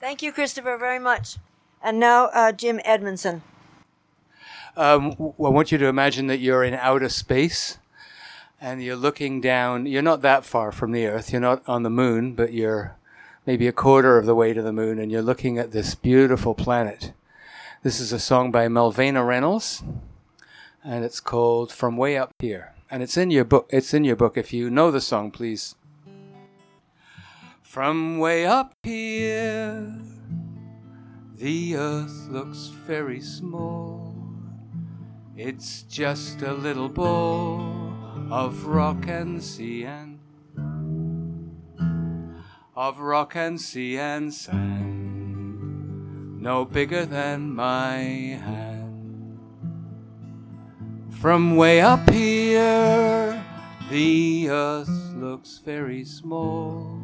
[0.00, 1.36] Thank you, Christopher, very much.
[1.82, 3.42] And now, uh, Jim Edmondson.
[4.76, 7.78] Um, w- I want you to imagine that you're in outer space
[8.60, 9.86] and you're looking down.
[9.86, 11.32] You're not that far from the Earth.
[11.32, 12.96] You're not on the moon, but you're
[13.46, 16.54] maybe a quarter of the way to the moon and you're looking at this beautiful
[16.54, 17.12] planet.
[17.82, 19.82] This is a song by Malvina Reynolds
[20.84, 22.74] and it's called From Way Up Here.
[22.90, 23.68] And it's in your book.
[23.70, 24.36] It's in your book.
[24.36, 25.76] If you know the song, please.
[27.62, 29.94] From way up here,
[31.36, 34.16] the earth looks very small.
[35.36, 37.92] It's just a little ball
[38.30, 40.18] of rock and sea and
[42.74, 45.60] of rock and sea and sand,
[46.42, 48.69] no bigger than my hand.
[51.20, 53.44] From way up here,
[53.90, 56.98] the earth looks very small.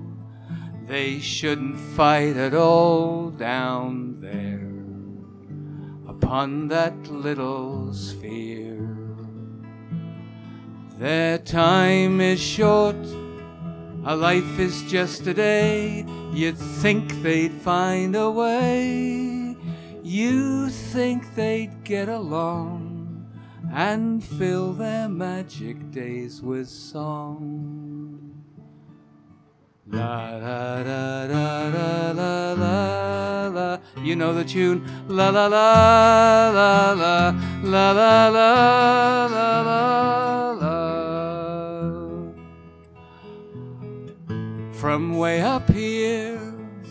[0.86, 4.72] They shouldn't fight at all down there
[6.08, 8.96] upon that little sphere.
[10.96, 12.96] Their time is short,
[14.06, 16.06] a life is just a day.
[16.32, 19.58] You'd think they'd find a way.
[20.02, 22.85] You think they'd get along
[23.72, 28.32] and fill their magic days with song.
[29.88, 33.78] La la la la la la la.
[34.02, 34.84] You know the tune.
[35.08, 37.30] La la la la la
[37.62, 40.76] la la la la la la.
[44.72, 46.40] From way up here,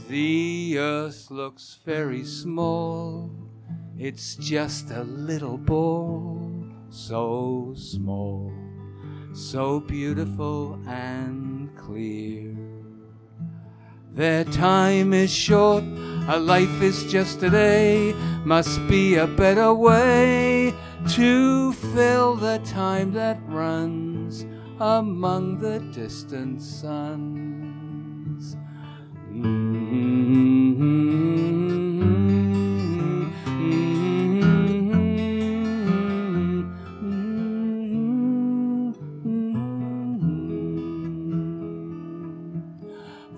[0.08, 3.30] the earth looks very small.
[3.98, 6.52] It's just a little ball,
[6.96, 8.52] so small,
[9.34, 12.56] so beautiful and clear.
[14.14, 15.84] Their time is short,
[16.30, 18.14] a life is just a day.
[18.46, 20.74] Must be a better way
[21.10, 24.46] to fill the time that runs
[24.80, 28.56] among the distant suns.
[29.34, 30.46] Mm-hmm.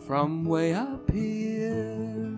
[0.07, 2.33] From way up here.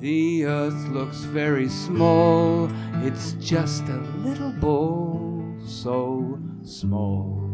[0.00, 7.48] The earth looks very small, it's just a little ball, so small,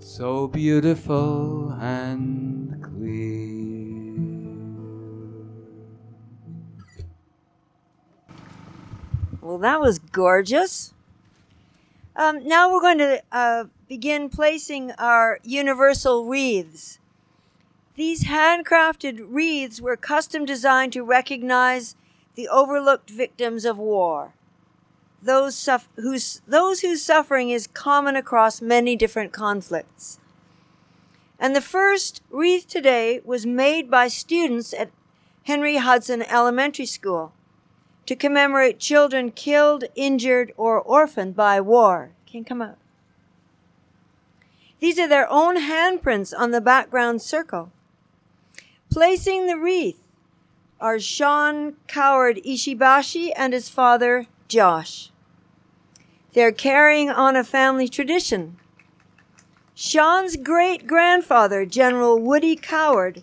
[0.00, 4.10] so beautiful and clear.
[9.40, 10.94] Well, that was gorgeous.
[12.16, 16.99] Um, now we're going to uh, begin placing our universal wreaths.
[18.00, 21.96] These handcrafted wreaths were custom designed to recognize
[22.34, 24.32] the overlooked victims of war,
[25.20, 30.18] those, suff- whose, those whose suffering is common across many different conflicts.
[31.38, 34.90] And the first wreath today was made by students at
[35.42, 37.34] Henry Hudson Elementary School
[38.06, 42.12] to commemorate children killed, injured, or orphaned by war.
[42.26, 42.78] Can come out.
[44.78, 47.72] These are their own handprints on the background circle.
[48.92, 50.02] Placing the wreath
[50.80, 55.12] are Sean Coward Ishibashi and his father, Josh.
[56.32, 58.56] They're carrying on a family tradition.
[59.76, 63.22] Sean's great grandfather, General Woody Coward,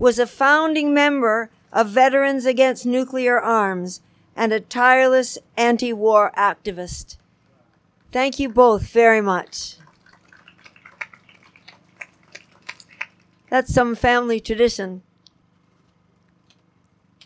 [0.00, 4.00] was a founding member of Veterans Against Nuclear Arms
[4.34, 7.18] and a tireless anti war activist.
[8.10, 9.76] Thank you both very much.
[13.48, 15.03] That's some family tradition.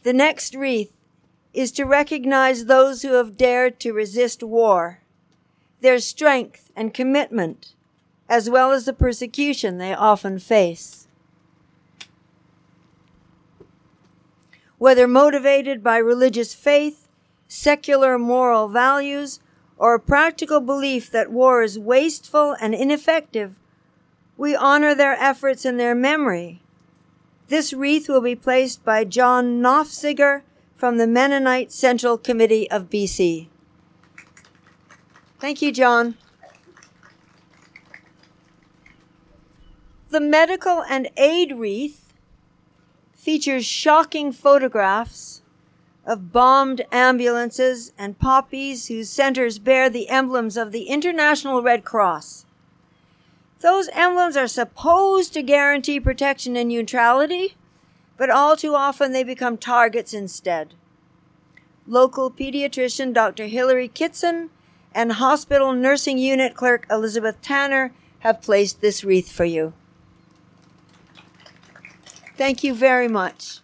[0.08, 0.96] The next wreath
[1.52, 5.02] is to recognize those who have dared to resist war,
[5.82, 7.74] their strength and commitment,
[8.26, 11.08] as well as the persecution they often face.
[14.78, 17.06] Whether motivated by religious faith,
[17.46, 19.40] secular moral values,
[19.76, 23.56] or a practical belief that war is wasteful and ineffective,
[24.38, 26.62] we honor their efforts in their memory.
[27.48, 30.42] This wreath will be placed by John Knofziger
[30.76, 33.48] from the Mennonite Central Committee of BC.
[35.40, 36.16] Thank you, John.
[40.10, 42.12] The medical and aid wreath
[43.14, 45.42] features shocking photographs
[46.06, 52.46] of bombed ambulances and poppies whose centers bear the emblems of the International Red Cross.
[53.60, 57.56] Those emblems are supposed to guarantee protection and neutrality,
[58.16, 60.74] but all too often they become targets instead.
[61.86, 63.46] Local pediatrician Dr.
[63.46, 64.50] Hilary Kitson
[64.94, 69.72] and hospital nursing unit clerk Elizabeth Tanner have placed this wreath for you.
[72.36, 73.60] Thank you very much.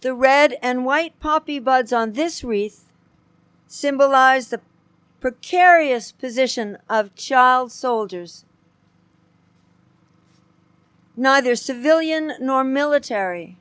[0.00, 2.84] The red and white poppy buds on this wreath
[3.66, 4.60] symbolize the
[5.20, 8.44] precarious position of child soldiers,
[11.16, 13.58] neither civilian nor military.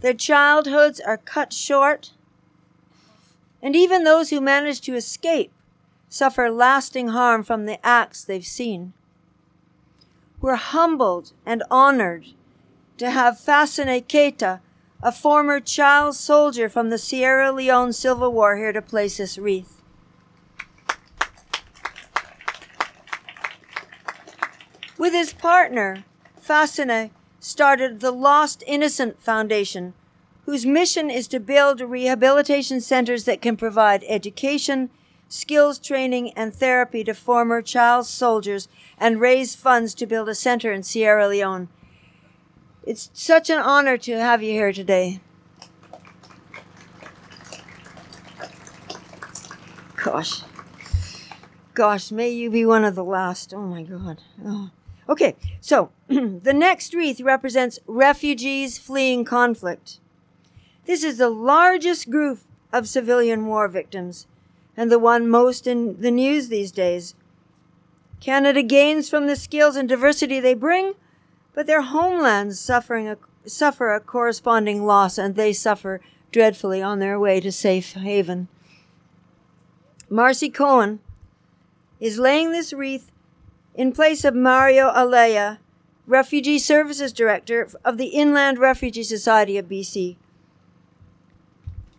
[0.00, 2.12] Their childhoods are cut short,
[3.60, 5.52] and even those who manage to escape
[6.08, 8.92] suffer lasting harm from the acts they've seen.
[10.40, 12.26] We're humbled and honored
[12.98, 14.60] to have Fasane Keita,
[15.02, 19.71] a former child soldier from the Sierra Leone Civil War, here to place this wreath.
[25.02, 26.04] With his partner,
[26.40, 29.94] Fasane started the Lost Innocent Foundation,
[30.46, 34.90] whose mission is to build rehabilitation centers that can provide education,
[35.28, 40.70] skills training, and therapy to former child soldiers and raise funds to build a center
[40.70, 41.68] in Sierra Leone.
[42.84, 45.18] It's such an honor to have you here today.
[49.96, 50.42] Gosh.
[51.74, 53.52] Gosh, may you be one of the last.
[53.52, 54.22] Oh my God.
[54.46, 54.70] Oh.
[55.08, 59.98] Okay, so the next wreath represents refugees fleeing conflict.
[60.86, 62.40] This is the largest group
[62.72, 64.26] of civilian war victims
[64.76, 67.14] and the one most in the news these days.
[68.20, 70.94] Canada gains from the skills and diversity they bring,
[71.54, 76.00] but their homelands suffering a, suffer a corresponding loss and they suffer
[76.30, 78.48] dreadfully on their way to safe haven.
[80.08, 81.00] Marcy Cohen
[82.00, 83.11] is laying this wreath
[83.74, 85.58] in place of Mario Alea,
[86.06, 90.16] Refugee Services Director of the Inland Refugee Society of BC.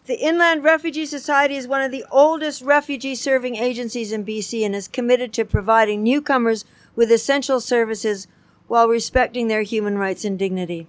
[0.05, 4.75] The Inland Refugee Society is one of the oldest refugee serving agencies in BC and
[4.75, 8.27] is committed to providing newcomers with essential services
[8.67, 10.87] while respecting their human rights and dignity.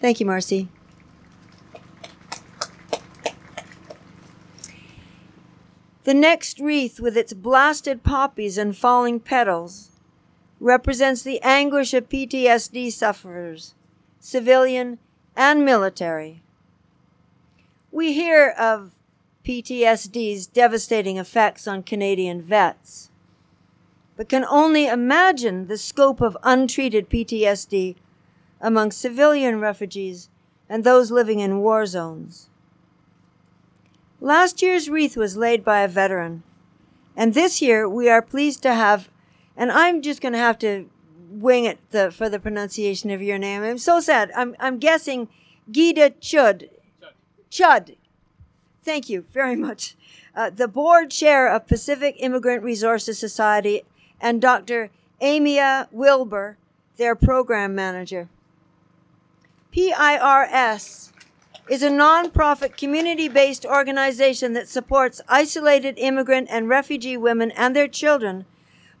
[0.00, 0.68] Thank you, Marcy.
[6.04, 9.91] The next wreath, with its blasted poppies and falling petals,
[10.62, 13.74] represents the anguish of PTSD sufferers,
[14.20, 14.98] civilian
[15.34, 16.40] and military.
[17.90, 18.92] We hear of
[19.44, 23.10] PTSD's devastating effects on Canadian vets,
[24.16, 27.96] but can only imagine the scope of untreated PTSD
[28.60, 30.28] among civilian refugees
[30.68, 32.48] and those living in war zones.
[34.20, 36.44] Last year's wreath was laid by a veteran,
[37.16, 39.10] and this year we are pleased to have,
[39.56, 40.88] and I'm just going to have to
[41.30, 43.62] wing it the, for the pronunciation of your name.
[43.62, 44.30] I'm so sad.
[44.36, 45.28] I'm, I'm guessing
[45.70, 46.68] Gita Chud.
[47.50, 47.96] Chud.
[48.82, 49.96] Thank you very much.
[50.34, 53.82] Uh, the board chair of Pacific Immigrant Resources Society
[54.20, 54.90] and Dr.
[55.20, 56.56] Amia Wilbur,
[56.96, 58.28] their program manager.
[59.72, 61.12] PIRS
[61.68, 67.88] is a nonprofit community based organization that supports isolated immigrant and refugee women and their
[67.88, 68.44] children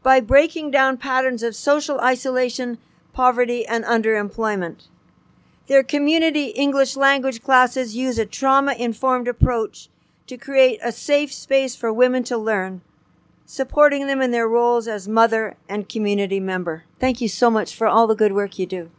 [0.02, 2.78] by breaking down patterns of social isolation,
[3.12, 4.88] poverty, and underemployment.
[5.68, 9.88] Their community English language classes use a trauma informed approach
[10.26, 12.82] to create a safe space for women to learn,
[13.46, 16.84] supporting them in their roles as mother and community member.
[16.98, 18.90] Thank you so much for all the good work you do.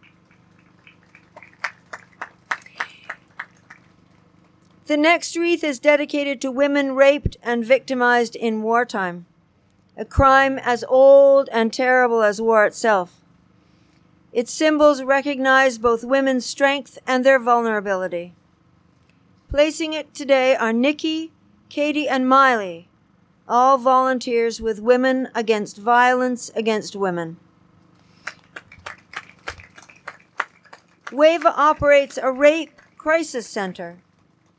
[4.86, 9.26] The next wreath is dedicated to women raped and victimized in wartime,
[9.96, 13.22] a crime as old and terrible as war itself.
[14.32, 18.34] Its symbols recognize both women's strength and their vulnerability.
[19.50, 21.32] Placing it today are Nikki,
[21.70, 22.88] Katie, and Miley,
[23.48, 27.38] all volunteers with Women Against Violence Against Women.
[31.12, 34.00] WAVA operates a rape crisis center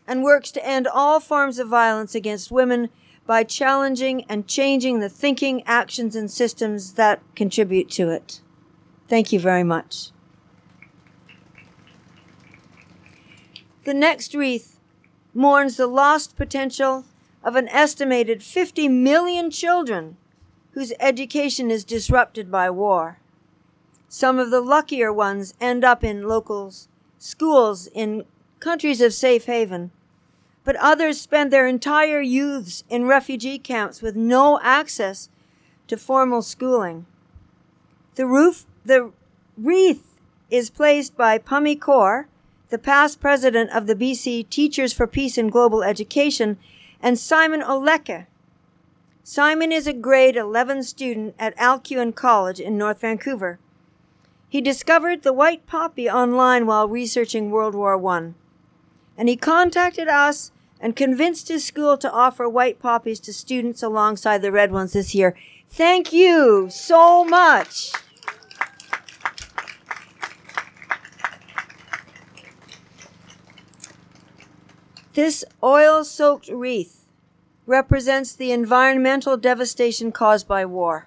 [0.07, 2.91] and works to end all forms of violence against women
[3.27, 8.41] by challenging and changing the thinking, actions, and systems that contribute to it.
[9.09, 10.11] Thank you very much.
[13.85, 14.79] The next wreath
[15.35, 17.05] mourns the lost potential
[17.43, 20.17] of an estimated 50 million children
[20.73, 23.19] whose education is disrupted by war.
[24.09, 28.25] Some of the luckier ones end up in locals, schools in
[28.61, 29.91] countries of safe haven,
[30.65, 35.29] but others spend their entire youths in refugee camps with no access
[35.87, 37.07] to formal schooling.
[38.15, 39.13] The roof, the
[39.57, 40.17] wreath
[40.51, 42.27] is placed by Pummy Kaur,
[42.71, 46.59] the past president of the BC Teachers for Peace and Global Education,
[47.03, 48.27] and Simon Oleke.
[49.23, 53.59] Simon is a grade 11 student at Alcuin College in North Vancouver.
[54.49, 58.33] He discovered the white poppy online while researching World War I,
[59.17, 60.53] and he contacted us
[60.85, 65.15] and convinced his school to offer white poppies to students alongside the red ones this
[65.15, 65.35] year.
[65.71, 67.91] Thank you so much.
[75.15, 77.07] This oil soaked wreath
[77.65, 81.07] represents the environmental devastation caused by war.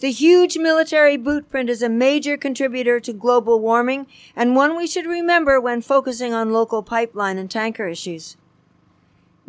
[0.00, 4.06] The huge military bootprint is a major contributor to global warming
[4.36, 8.36] and one we should remember when focusing on local pipeline and tanker issues.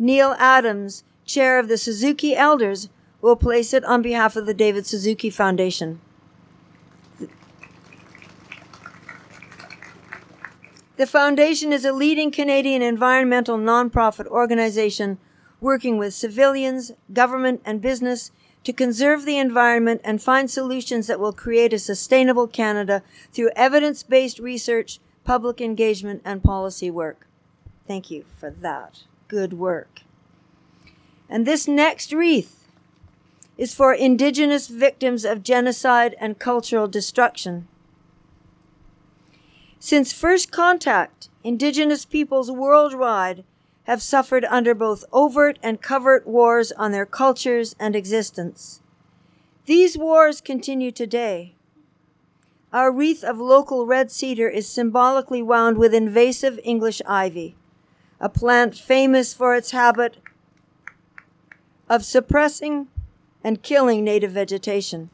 [0.02, 2.88] Neil Adams, chair of the Suzuki Elders,
[3.20, 6.00] will place it on behalf of the David Suzuki Foundation.
[10.96, 15.18] The foundation is a leading Canadian environmental nonprofit organization
[15.60, 18.32] working with civilians, government, and business
[18.64, 24.02] to conserve the environment and find solutions that will create a sustainable Canada through evidence
[24.02, 27.28] based research, public engagement, and policy work.
[27.86, 29.04] Thank you for that.
[29.32, 30.02] Good work.
[31.26, 32.68] And this next wreath
[33.56, 37.66] is for Indigenous victims of genocide and cultural destruction.
[39.78, 43.44] Since first contact, Indigenous peoples worldwide
[43.84, 48.82] have suffered under both overt and covert wars on their cultures and existence.
[49.64, 51.54] These wars continue today.
[52.70, 57.56] Our wreath of local red cedar is symbolically wound with invasive English ivy,
[58.22, 60.16] a plant famous for its habit
[61.90, 62.86] of suppressing
[63.42, 65.10] and killing native vegetation.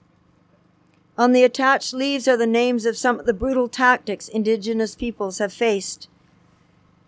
[1.17, 5.39] On the attached leaves are the names of some of the brutal tactics Indigenous peoples
[5.39, 6.09] have faced.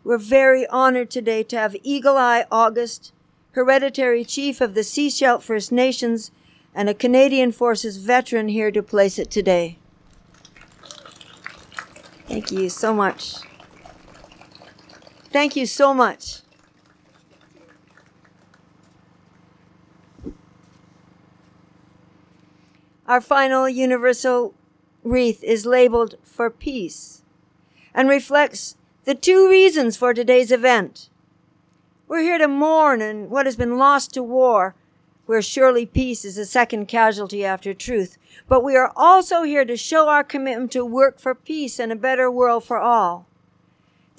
[0.02, 3.12] We're very honored today to have Eagle Eye August,
[3.52, 6.30] hereditary chief of the Sechelt First Nations,
[6.74, 9.76] and a Canadian Forces veteran here to place it today.
[12.26, 13.49] Thank you so much.
[15.30, 16.40] Thank you so much.
[23.06, 24.54] Our final universal
[25.04, 27.22] wreath is labeled for peace
[27.94, 31.10] and reflects the two reasons for today's event.
[32.08, 34.74] We're here to mourn and what has been lost to war,
[35.26, 38.18] where surely peace is the second casualty after truth.
[38.48, 41.96] But we are also here to show our commitment to work for peace and a
[41.96, 43.29] better world for all.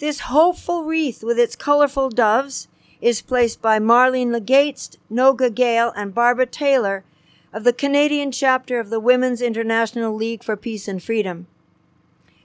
[0.02, 2.68] This hopeful wreath with its colorful doves
[3.02, 7.04] is placed by Marlene Legates, Noga Gale, and Barbara Taylor
[7.54, 11.46] of the Canadian chapter of the Women's International League for Peace and Freedom.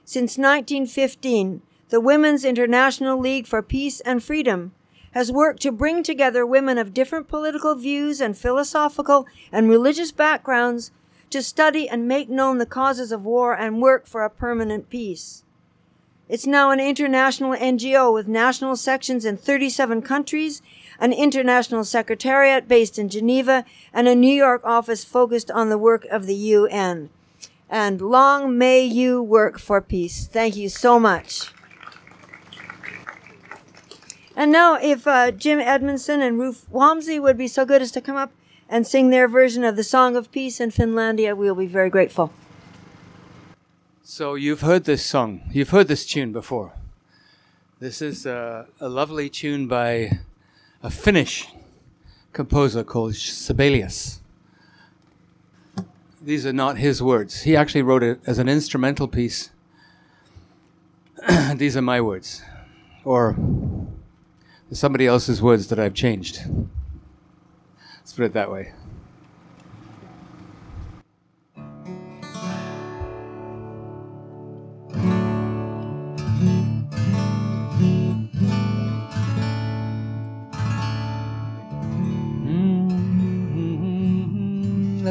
[0.05, 4.71] Since 1915, the Women's International League for Peace and Freedom
[5.13, 10.91] has worked to bring together women of different political views and philosophical and religious backgrounds
[11.31, 15.43] to study and make known the causes of war and work for a permanent peace.
[16.29, 20.61] It's now an international NGO with national sections in 37 countries,
[20.99, 23.63] an international secretariat based in Geneva,
[23.93, 27.09] and a New York office focused on the work of the UN.
[27.69, 30.27] And long may you work for peace.
[30.27, 31.53] Thank you so much.
[34.35, 38.01] And now, if uh, Jim Edmondson and Ruth Walmsley would be so good as to
[38.01, 38.31] come up
[38.69, 42.31] and sing their version of the Song of Peace in Finlandia, we'll be very grateful.
[44.09, 46.71] So you've heard this song, you've heard this tune before.
[47.79, 50.19] This is a, a lovely tune by
[50.81, 51.49] a Finnish
[52.31, 54.21] composer called Sibelius.
[56.21, 57.41] These are not his words.
[57.41, 59.49] He actually wrote it as an instrumental piece.
[61.55, 62.41] These are my words,
[63.03, 63.35] or
[64.71, 66.39] somebody else's words that I've changed.
[67.97, 68.71] Let's put it that way.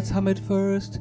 [0.07, 1.01] Let's hum it 1st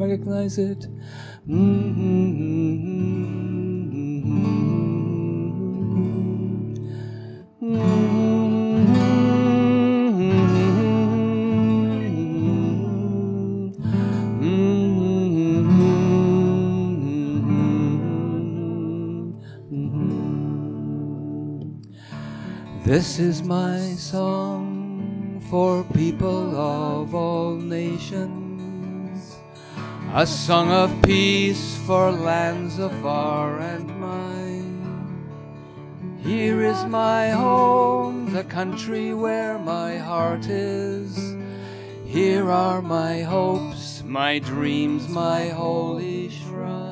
[0.00, 0.86] Recognize it.
[23.00, 29.38] This is my song for people of all nations,
[30.12, 35.16] a song of peace for lands afar and mine.
[36.22, 41.16] Here is my home, the country where my heart is.
[42.04, 46.89] Here are my hopes, my dreams, my holy shrine.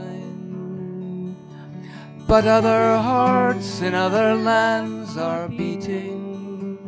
[2.28, 6.78] But other hearts in other lands are beating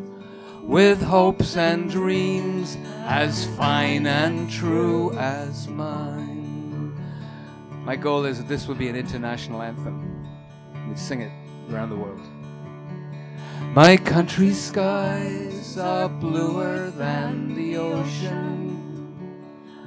[0.63, 2.77] with hopes and dreams
[3.07, 6.93] as fine and true as mine.
[7.87, 10.29] My goal is that this will be an international anthem.
[10.87, 11.33] We'd sing it
[11.73, 12.21] around the world.
[13.73, 18.77] My country's skies are bluer than the ocean,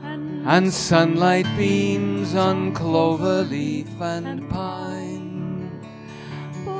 [0.01, 4.92] and sunlight beams on clover leaf and pine.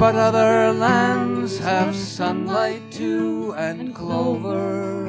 [0.04, 5.06] But other lands have sunlight too and clover,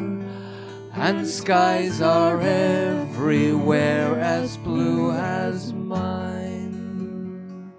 [0.93, 7.73] and skies are everywhere as blue as mine.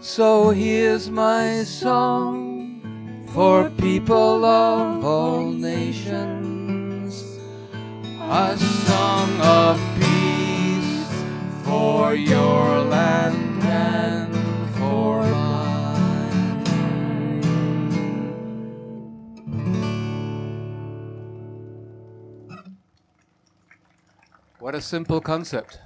[0.00, 7.22] So here's my song for people of all nations,
[8.18, 11.12] a song of peace
[11.62, 14.31] for your land and
[24.62, 25.80] What a simple concept.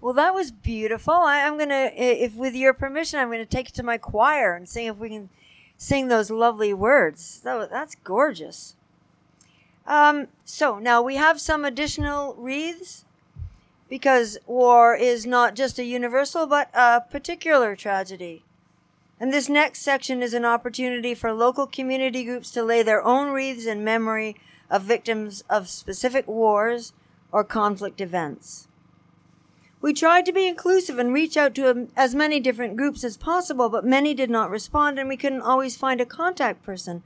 [0.00, 1.14] Well, that was beautiful.
[1.14, 4.68] I, I'm gonna, if with your permission, I'm gonna take it to my choir and
[4.68, 5.28] see if we can
[5.76, 7.42] sing those lovely words.
[7.44, 8.74] That, that's gorgeous.
[9.86, 13.04] Um, so now we have some additional wreaths
[13.88, 18.42] because war is not just a universal but a particular tragedy.
[19.20, 23.32] And this next section is an opportunity for local community groups to lay their own
[23.32, 24.34] wreaths in memory
[24.70, 26.94] of victims of specific wars
[27.30, 28.66] or conflict events.
[29.82, 33.18] We tried to be inclusive and reach out to um, as many different groups as
[33.18, 37.02] possible, but many did not respond and we couldn't always find a contact person.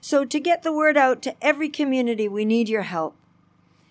[0.00, 3.16] So, to get the word out to every community, we need your help.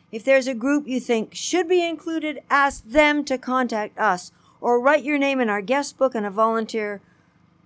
[0.10, 4.80] If there's a group you think should be included, ask them to contact us or
[4.80, 7.02] write your name in our guest book, and a volunteer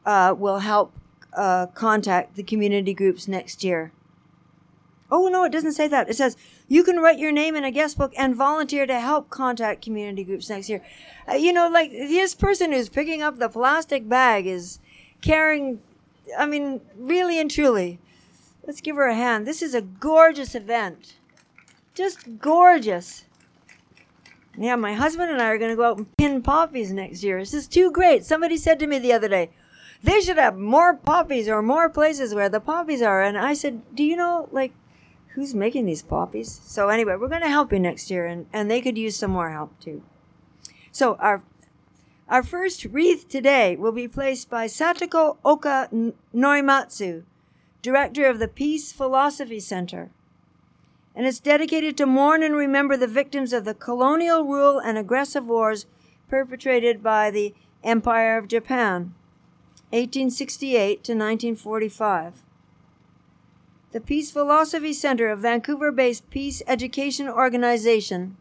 [0.05, 0.93] uh, will help
[1.33, 3.91] uh, contact the community groups next year.
[5.09, 6.09] Oh, no, it doesn't say that.
[6.09, 6.37] It says
[6.69, 10.23] you can write your name in a guest book and volunteer to help contact community
[10.23, 10.81] groups next year.
[11.29, 14.79] Uh, you know, like this person who's picking up the plastic bag is
[15.21, 15.81] carrying,
[16.37, 17.99] I mean, really and truly.
[18.65, 19.45] Let's give her a hand.
[19.45, 21.15] This is a gorgeous event.
[21.93, 23.25] Just gorgeous.
[24.57, 27.39] Yeah, my husband and I are going to go out and pin poppies next year.
[27.39, 28.23] This is too great.
[28.23, 29.49] Somebody said to me the other day,
[30.03, 33.21] they should have more poppies or more places where the poppies are.
[33.21, 34.73] And I said, do you know, like,
[35.29, 36.61] who's making these poppies?
[36.65, 39.31] So anyway, we're going to help you next year, and, and they could use some
[39.31, 40.03] more help too.
[40.91, 41.43] So our
[42.27, 45.89] our first wreath today will be placed by Satoko Oka
[46.33, 47.23] Norimatsu,
[47.81, 50.11] director of the Peace Philosophy Center.
[51.13, 55.45] And it's dedicated to mourn and remember the victims of the colonial rule and aggressive
[55.45, 55.85] wars
[56.29, 59.13] perpetrated by the Empire of Japan,
[59.91, 62.43] 1868 to 1945.
[63.91, 68.37] The Peace Philosophy Center, a Vancouver based peace education organization,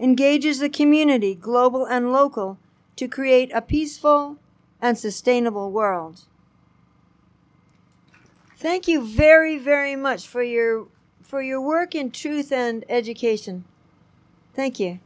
[0.00, 2.56] engages the community, global and local,
[2.96, 4.38] to create a peaceful
[4.80, 6.22] and sustainable world.
[8.56, 10.88] Thank you very, very much for your
[11.22, 13.64] for your work in truth and education.
[14.54, 15.00] Thank you.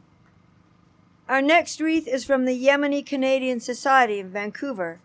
[1.27, 4.99] Our next wreath is from the Yemeni Canadian Society in Vancouver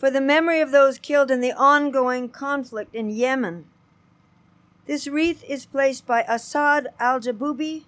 [0.00, 3.66] for the memory of those killed in the ongoing conflict in Yemen.
[4.86, 7.84] This wreath is placed by Assad Al Jaboubi,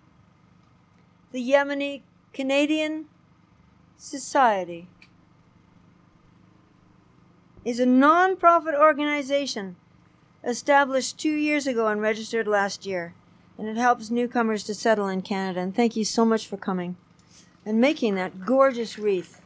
[1.33, 2.03] the Yemeni
[2.35, 3.07] Canadian
[3.97, 4.89] Society.
[7.65, 9.77] Is a non-profit organization
[10.45, 13.15] established two years ago and registered last year,
[13.57, 15.61] and it helps newcomers to settle in Canada.
[15.61, 16.97] And thank you so much for coming
[17.65, 19.42] and making that gorgeous wreath.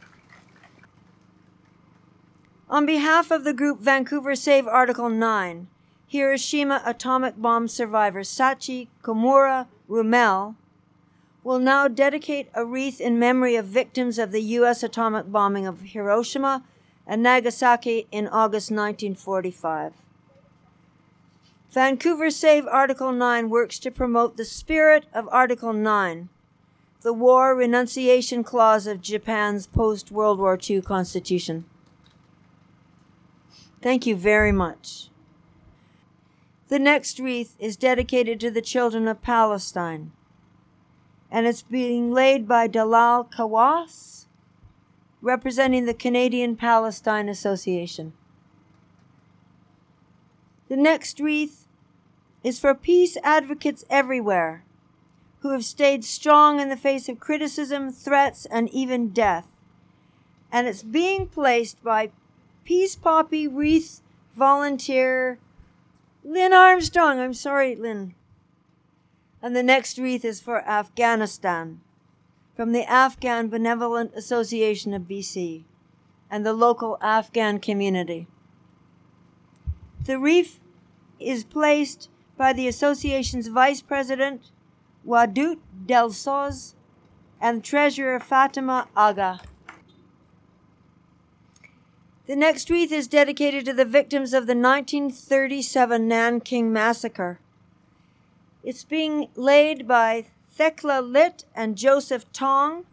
[2.69, 5.67] On behalf of the group Vancouver Save Article 9,
[6.05, 10.55] Hiroshima atomic bomb survivor Sachi Komura Rumel
[11.45, 14.83] will now dedicate a wreath in memory of victims of the U.S.
[14.83, 16.65] atomic bombing of Hiroshima
[17.05, 19.93] and Nagasaki in August 1945.
[21.71, 26.27] Vancouver Save Article 9 works to promote the spirit of Article 9,
[27.01, 31.63] the War Renunciation Clause of Japan's post World War II Constitution.
[33.81, 35.09] Thank you very much.
[36.67, 40.11] The next wreath is dedicated to the children of Palestine,
[41.31, 44.25] and it's being laid by Dalal Kawas,
[45.21, 48.13] representing the Canadian Palestine Association.
[50.67, 51.67] The next wreath
[52.43, 54.63] is for peace advocates everywhere
[55.39, 59.47] who have stayed strong in the face of criticism, threats, and even death.
[60.51, 62.11] And it's being placed by
[62.67, 64.01] Peace Poppy Wreath
[64.35, 65.39] volunteer
[66.21, 67.17] Lynn Armstrong.
[67.17, 68.13] I'm sorry, Lynn.
[69.41, 71.79] And the next wreath is for Afghanistan
[72.57, 75.63] from the Afghan Benevolent Association of BC
[76.29, 78.27] and the local Afghan community.
[80.03, 80.59] The wreath
[81.21, 84.51] is placed by the association's vice president,
[85.07, 86.73] Wadut Delsoz,
[87.39, 89.39] and treasurer Fatima Aga.
[92.27, 97.39] The next wreath is dedicated to the victims of the 1937 Nanking Massacre.
[98.65, 100.25] It's being laid by
[100.59, 102.85] Thekla Litt and Joseph Tong,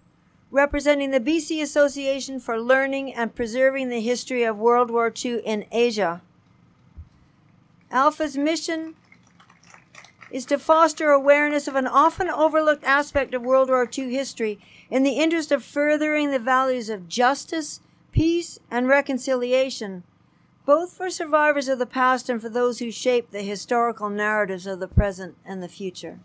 [0.52, 5.64] representing the BC Association for Learning and Preserving the History of World War II in
[5.72, 6.22] Asia.
[7.90, 8.94] Alpha's mission
[10.30, 14.60] is to foster awareness of an often overlooked aspect of World War II history
[14.90, 17.80] in the interest of furthering the values of justice,
[18.14, 20.04] peace, and reconciliation,
[20.64, 24.78] both for survivors of the past and for those who shape the historical narratives of
[24.78, 26.20] the present and the future.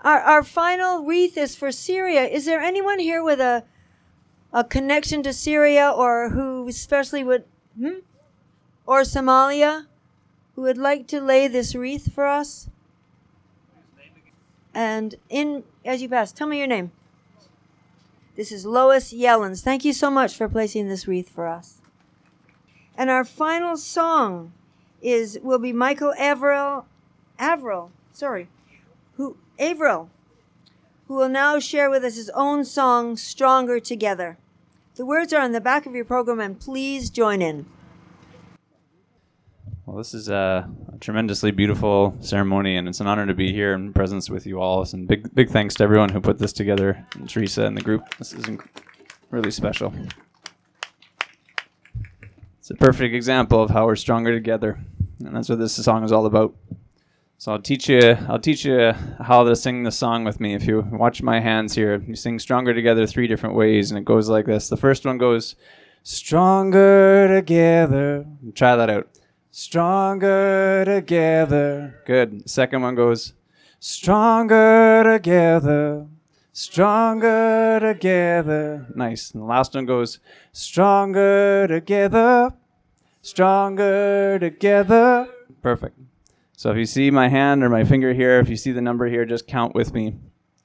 [0.00, 2.24] Our, our final wreath is for Syria.
[2.24, 3.64] Is there anyone here with a,
[4.52, 7.44] a connection to Syria or who especially would,
[7.78, 8.00] hmm?
[8.86, 9.86] or Somalia,
[10.54, 12.70] who would like to lay this wreath for us?
[14.72, 16.90] And in, as you pass, tell me your name.
[18.36, 19.62] This is Lois Yellens.
[19.62, 21.80] Thank you so much for placing this wreath for us.
[22.96, 24.52] And our final song
[25.00, 26.86] is will be Michael Averill,
[27.38, 28.48] Averill, sorry,
[29.16, 30.10] who Averill,
[31.06, 34.36] who will now share with us his own song, Stronger Together.
[34.96, 37.66] The words are on the back of your program, and please join in.
[39.94, 43.74] Well, this is a, a tremendously beautiful ceremony, and it's an honor to be here
[43.74, 44.84] in presence with you all.
[44.92, 48.02] And big, big thanks to everyone who put this together, and Teresa and the group.
[48.18, 48.66] This is inc-
[49.30, 49.94] really special.
[52.58, 54.80] It's a perfect example of how we're stronger together,
[55.24, 56.56] and that's what this song is all about.
[57.38, 58.16] So I'll teach you.
[58.28, 60.54] I'll teach you how to sing the song with me.
[60.54, 64.04] If you watch my hands here, you sing "Stronger Together" three different ways, and it
[64.04, 64.68] goes like this.
[64.68, 65.54] The first one goes,
[66.02, 68.26] "Stronger together."
[68.56, 69.06] Try that out.
[69.56, 72.02] Stronger together.
[72.06, 72.50] Good.
[72.50, 73.34] Second one goes,
[73.78, 76.08] "Stronger together."
[76.52, 78.88] Stronger together.
[78.96, 79.30] Nice.
[79.30, 80.18] And the last one goes,
[80.50, 82.52] "Stronger together."
[83.22, 85.28] Stronger together.
[85.62, 86.00] Perfect.
[86.56, 89.06] So if you see my hand or my finger here, if you see the number
[89.06, 90.16] here, just count with me.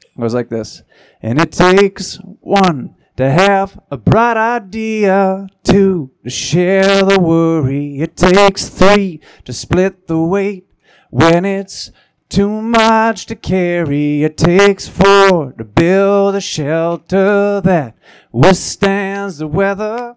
[0.02, 0.82] It goes like this.
[1.22, 8.00] And it takes one to have a bright idea, two to share the worry.
[8.00, 10.70] It takes three to split the weight
[11.10, 11.92] when it's
[12.30, 14.24] too much to carry.
[14.24, 17.98] It takes four to build a shelter that
[18.32, 20.16] withstands the weather.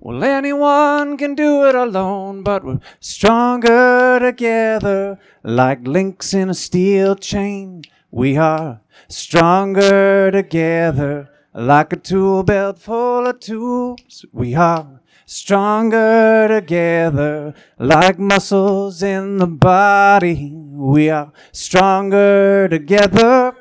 [0.00, 5.20] Well, anyone can do it alone, but we're stronger together.
[5.44, 11.30] Like links in a steel chain, we are stronger together.
[11.56, 17.54] Like a tool belt full of tools, we are stronger together.
[17.78, 23.54] Like muscles in the body, we are stronger together.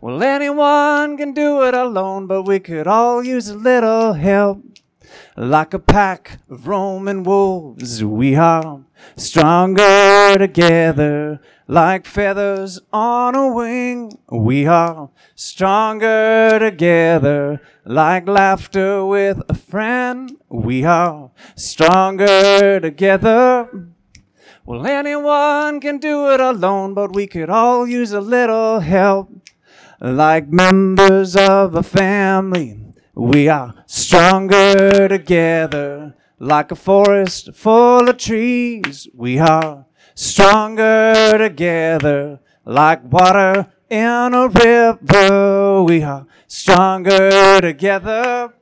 [0.00, 4.64] Well, anyone can do it alone, but we could all use a little help.
[5.36, 8.80] Like a pack of Roman wolves, we are
[9.16, 11.40] stronger together.
[11.70, 17.60] Like feathers on a wing, we are stronger together.
[17.84, 23.68] Like laughter with a friend, we are stronger together.
[24.64, 29.30] Well, anyone can do it alone, but we could all use a little help.
[30.00, 32.80] Like members of a family,
[33.14, 36.14] we are stronger together.
[36.38, 39.84] Like a forest full of trees, we are
[40.18, 42.40] stronger together.
[42.64, 48.52] Like water in a river, we are stronger together.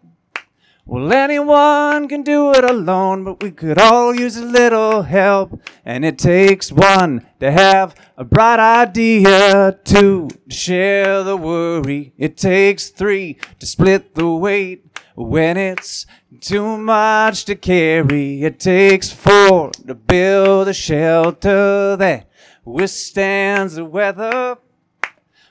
[0.84, 5.58] Well, anyone can do it alone, but we could all use a little help.
[5.84, 12.12] And it takes one to have a bright idea, two to share the worry.
[12.18, 14.85] It takes three to split the weight
[15.16, 16.06] when it's
[16.40, 18.44] too much to carry.
[18.44, 22.28] It takes four to build a shelter that
[22.64, 24.58] withstands the weather.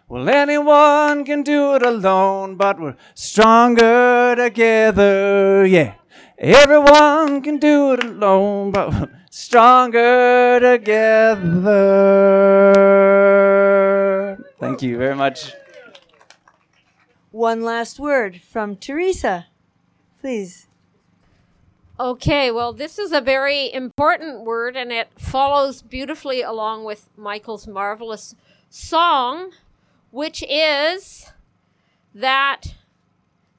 [0.07, 5.65] Well, anyone can do it alone, but we're stronger together.
[5.65, 5.95] Yeah,
[6.37, 11.25] everyone can do it alone, but we're stronger together.
[14.59, 15.53] Thank you very much.
[17.31, 19.47] One last word from Teresa,
[20.25, 20.65] please.
[21.99, 27.67] Okay, well, this is a very important word, and it follows beautifully along with Michael's
[27.67, 28.33] marvelous
[28.67, 29.51] song,
[30.09, 31.31] which is
[32.15, 32.73] that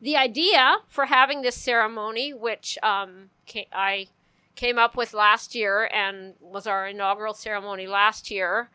[0.00, 3.30] the idea for having this ceremony, which um,
[3.72, 4.08] I
[4.56, 8.70] came up with last year and was our inaugural ceremony last year.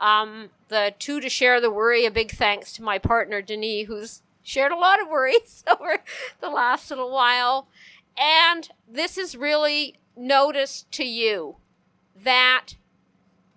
[0.00, 4.22] Um, the two to share the worry, a big thanks to my partner, Denis, who's
[4.46, 5.98] shared a lot of worries over
[6.40, 7.68] the last little while.
[8.16, 11.56] And this is really notice to you
[12.24, 12.76] that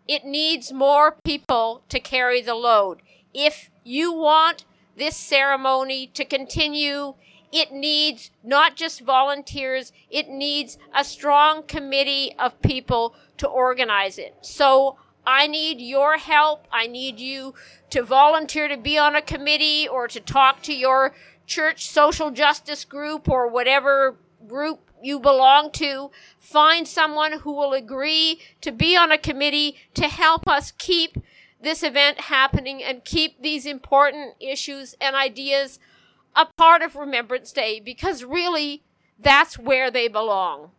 [0.07, 3.01] it needs more people to carry the load.
[3.33, 4.65] If you want
[4.97, 7.13] this ceremony to continue,
[7.51, 14.35] it needs not just volunteers, it needs a strong committee of people to organize it.
[14.41, 14.97] So
[15.31, 16.67] I need your help.
[16.71, 17.53] I need you
[17.91, 21.13] to volunteer to be on a committee or to talk to your
[21.45, 24.17] church social justice group or whatever
[24.47, 26.09] group you belong to.
[26.39, 31.19] Find someone who will agree to be on a committee to help us keep
[31.61, 35.77] this event happening and keep these important issues and ideas
[36.35, 38.81] a part of Remembrance Day because really
[39.19, 40.71] that's where they belong.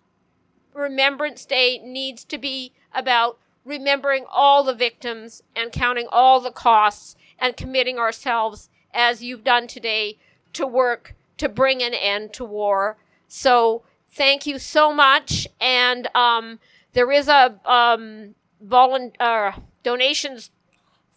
[0.74, 3.38] Remembrance Day needs to be about
[3.70, 9.66] remembering all the victims and counting all the costs and committing ourselves, as you've done
[9.66, 10.18] today,
[10.52, 12.98] to work to bring an end to war.
[13.26, 15.48] So thank you so much.
[15.58, 16.58] And um,
[16.92, 18.34] there is a um,
[18.70, 19.52] uh,
[19.82, 20.50] donations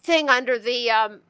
[0.02, 1.20] thing under the um,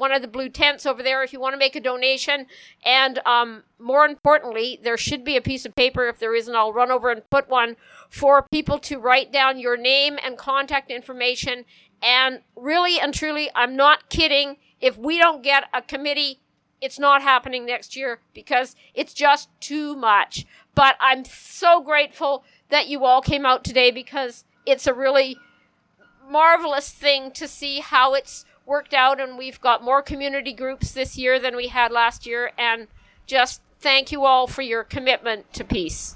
[0.00, 2.46] one of the blue tents over there if you want to make a donation.
[2.86, 6.08] And um, more importantly, there should be a piece of paper.
[6.08, 7.76] If there isn't, I'll run over and put one
[8.08, 11.66] for people to write down your name and contact information.
[12.02, 14.56] And really and truly, I'm not kidding.
[14.80, 16.40] If we don't get a committee,
[16.80, 20.46] it's not happening next year because it's just too much.
[20.74, 25.36] But I'm so grateful that you all came out today because it's a really
[26.26, 31.18] marvelous thing to see how it's worked out and we've got more community groups this
[31.18, 32.86] year than we had last year and
[33.26, 36.14] just thank you all for your commitment to peace.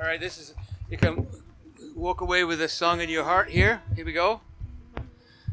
[0.00, 0.54] All right, this is
[0.88, 1.26] you can
[1.96, 3.82] walk away with a song in your heart here.
[3.96, 4.40] Here we go.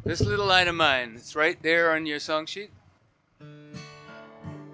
[0.04, 2.70] This little line of mine, it's right there on your song sheet.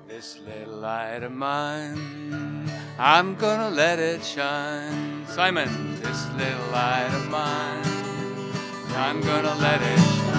[0.09, 2.69] This little light of mine,
[2.99, 5.25] I'm gonna let it shine.
[5.27, 5.69] Simon,
[6.01, 7.85] this little light of mine,
[8.97, 10.30] I'm gonna let it shine.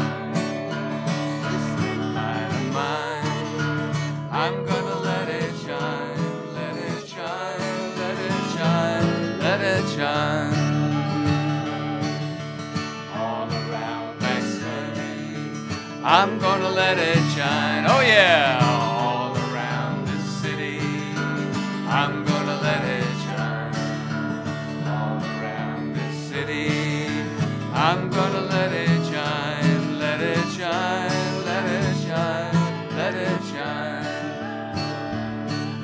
[2.74, 6.54] I'm gonna let it shine.
[6.54, 10.54] Let it shine, let it shine, let it shine.
[13.14, 14.12] All around
[16.04, 17.84] I'm gonna let it shine.
[17.86, 20.80] Oh yeah, all around the city,
[21.86, 23.74] I'm gonna let it shine.
[24.84, 27.08] All around the city,
[27.72, 28.41] I'm gonna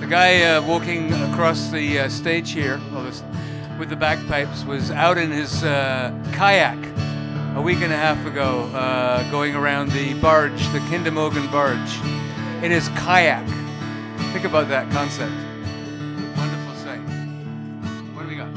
[0.09, 2.81] guy uh, walking across the uh, stage here
[3.79, 6.79] with the bagpipes was out in his uh, kayak
[7.55, 11.99] a week and a half ago, uh, going around the barge, the Kinder Morgan barge,
[12.63, 13.47] in his kayak.
[14.33, 15.33] Think about that concept.
[16.39, 17.01] Wonderful sight.
[18.15, 18.53] What do we got?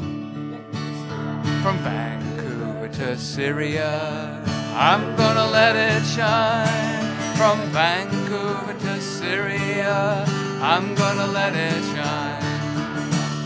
[1.62, 4.42] From Vancouver to Syria,
[4.74, 7.36] I'm gonna let it shine.
[7.36, 10.26] From Vancouver to Syria,
[10.64, 12.40] I'm gonna let it shine.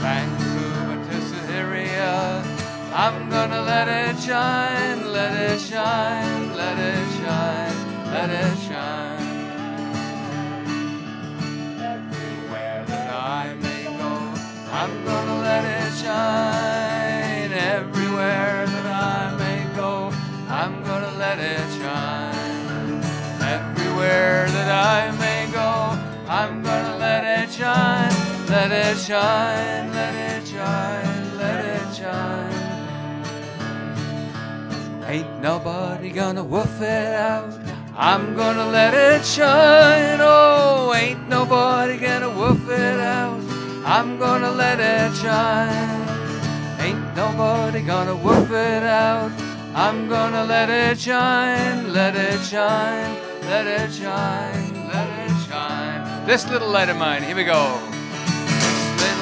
[0.04, 2.44] Vancouver to Syria,
[2.94, 9.22] I'm gonna let it shine, let it shine, let it shine, let it shine.
[11.80, 14.14] Everywhere that I may go,
[14.74, 17.54] I'm gonna let it shine.
[17.54, 20.12] Everywhere that I may go,
[20.50, 23.02] I'm gonna let it shine.
[23.42, 25.35] Everywhere that I may
[28.50, 32.66] Let it shine, let it shine, let it shine.
[35.08, 37.54] Ain't nobody gonna woof it out.
[37.98, 40.20] I'm gonna let it shine.
[40.22, 43.42] Oh, ain't nobody gonna woof it out.
[43.86, 46.02] I'm gonna let it shine.
[46.80, 49.32] Ain't nobody gonna woof it out.
[49.74, 56.26] I'm gonna let it shine, let it shine, let it shine, let it shine.
[56.26, 57.78] This little light of mine, here we go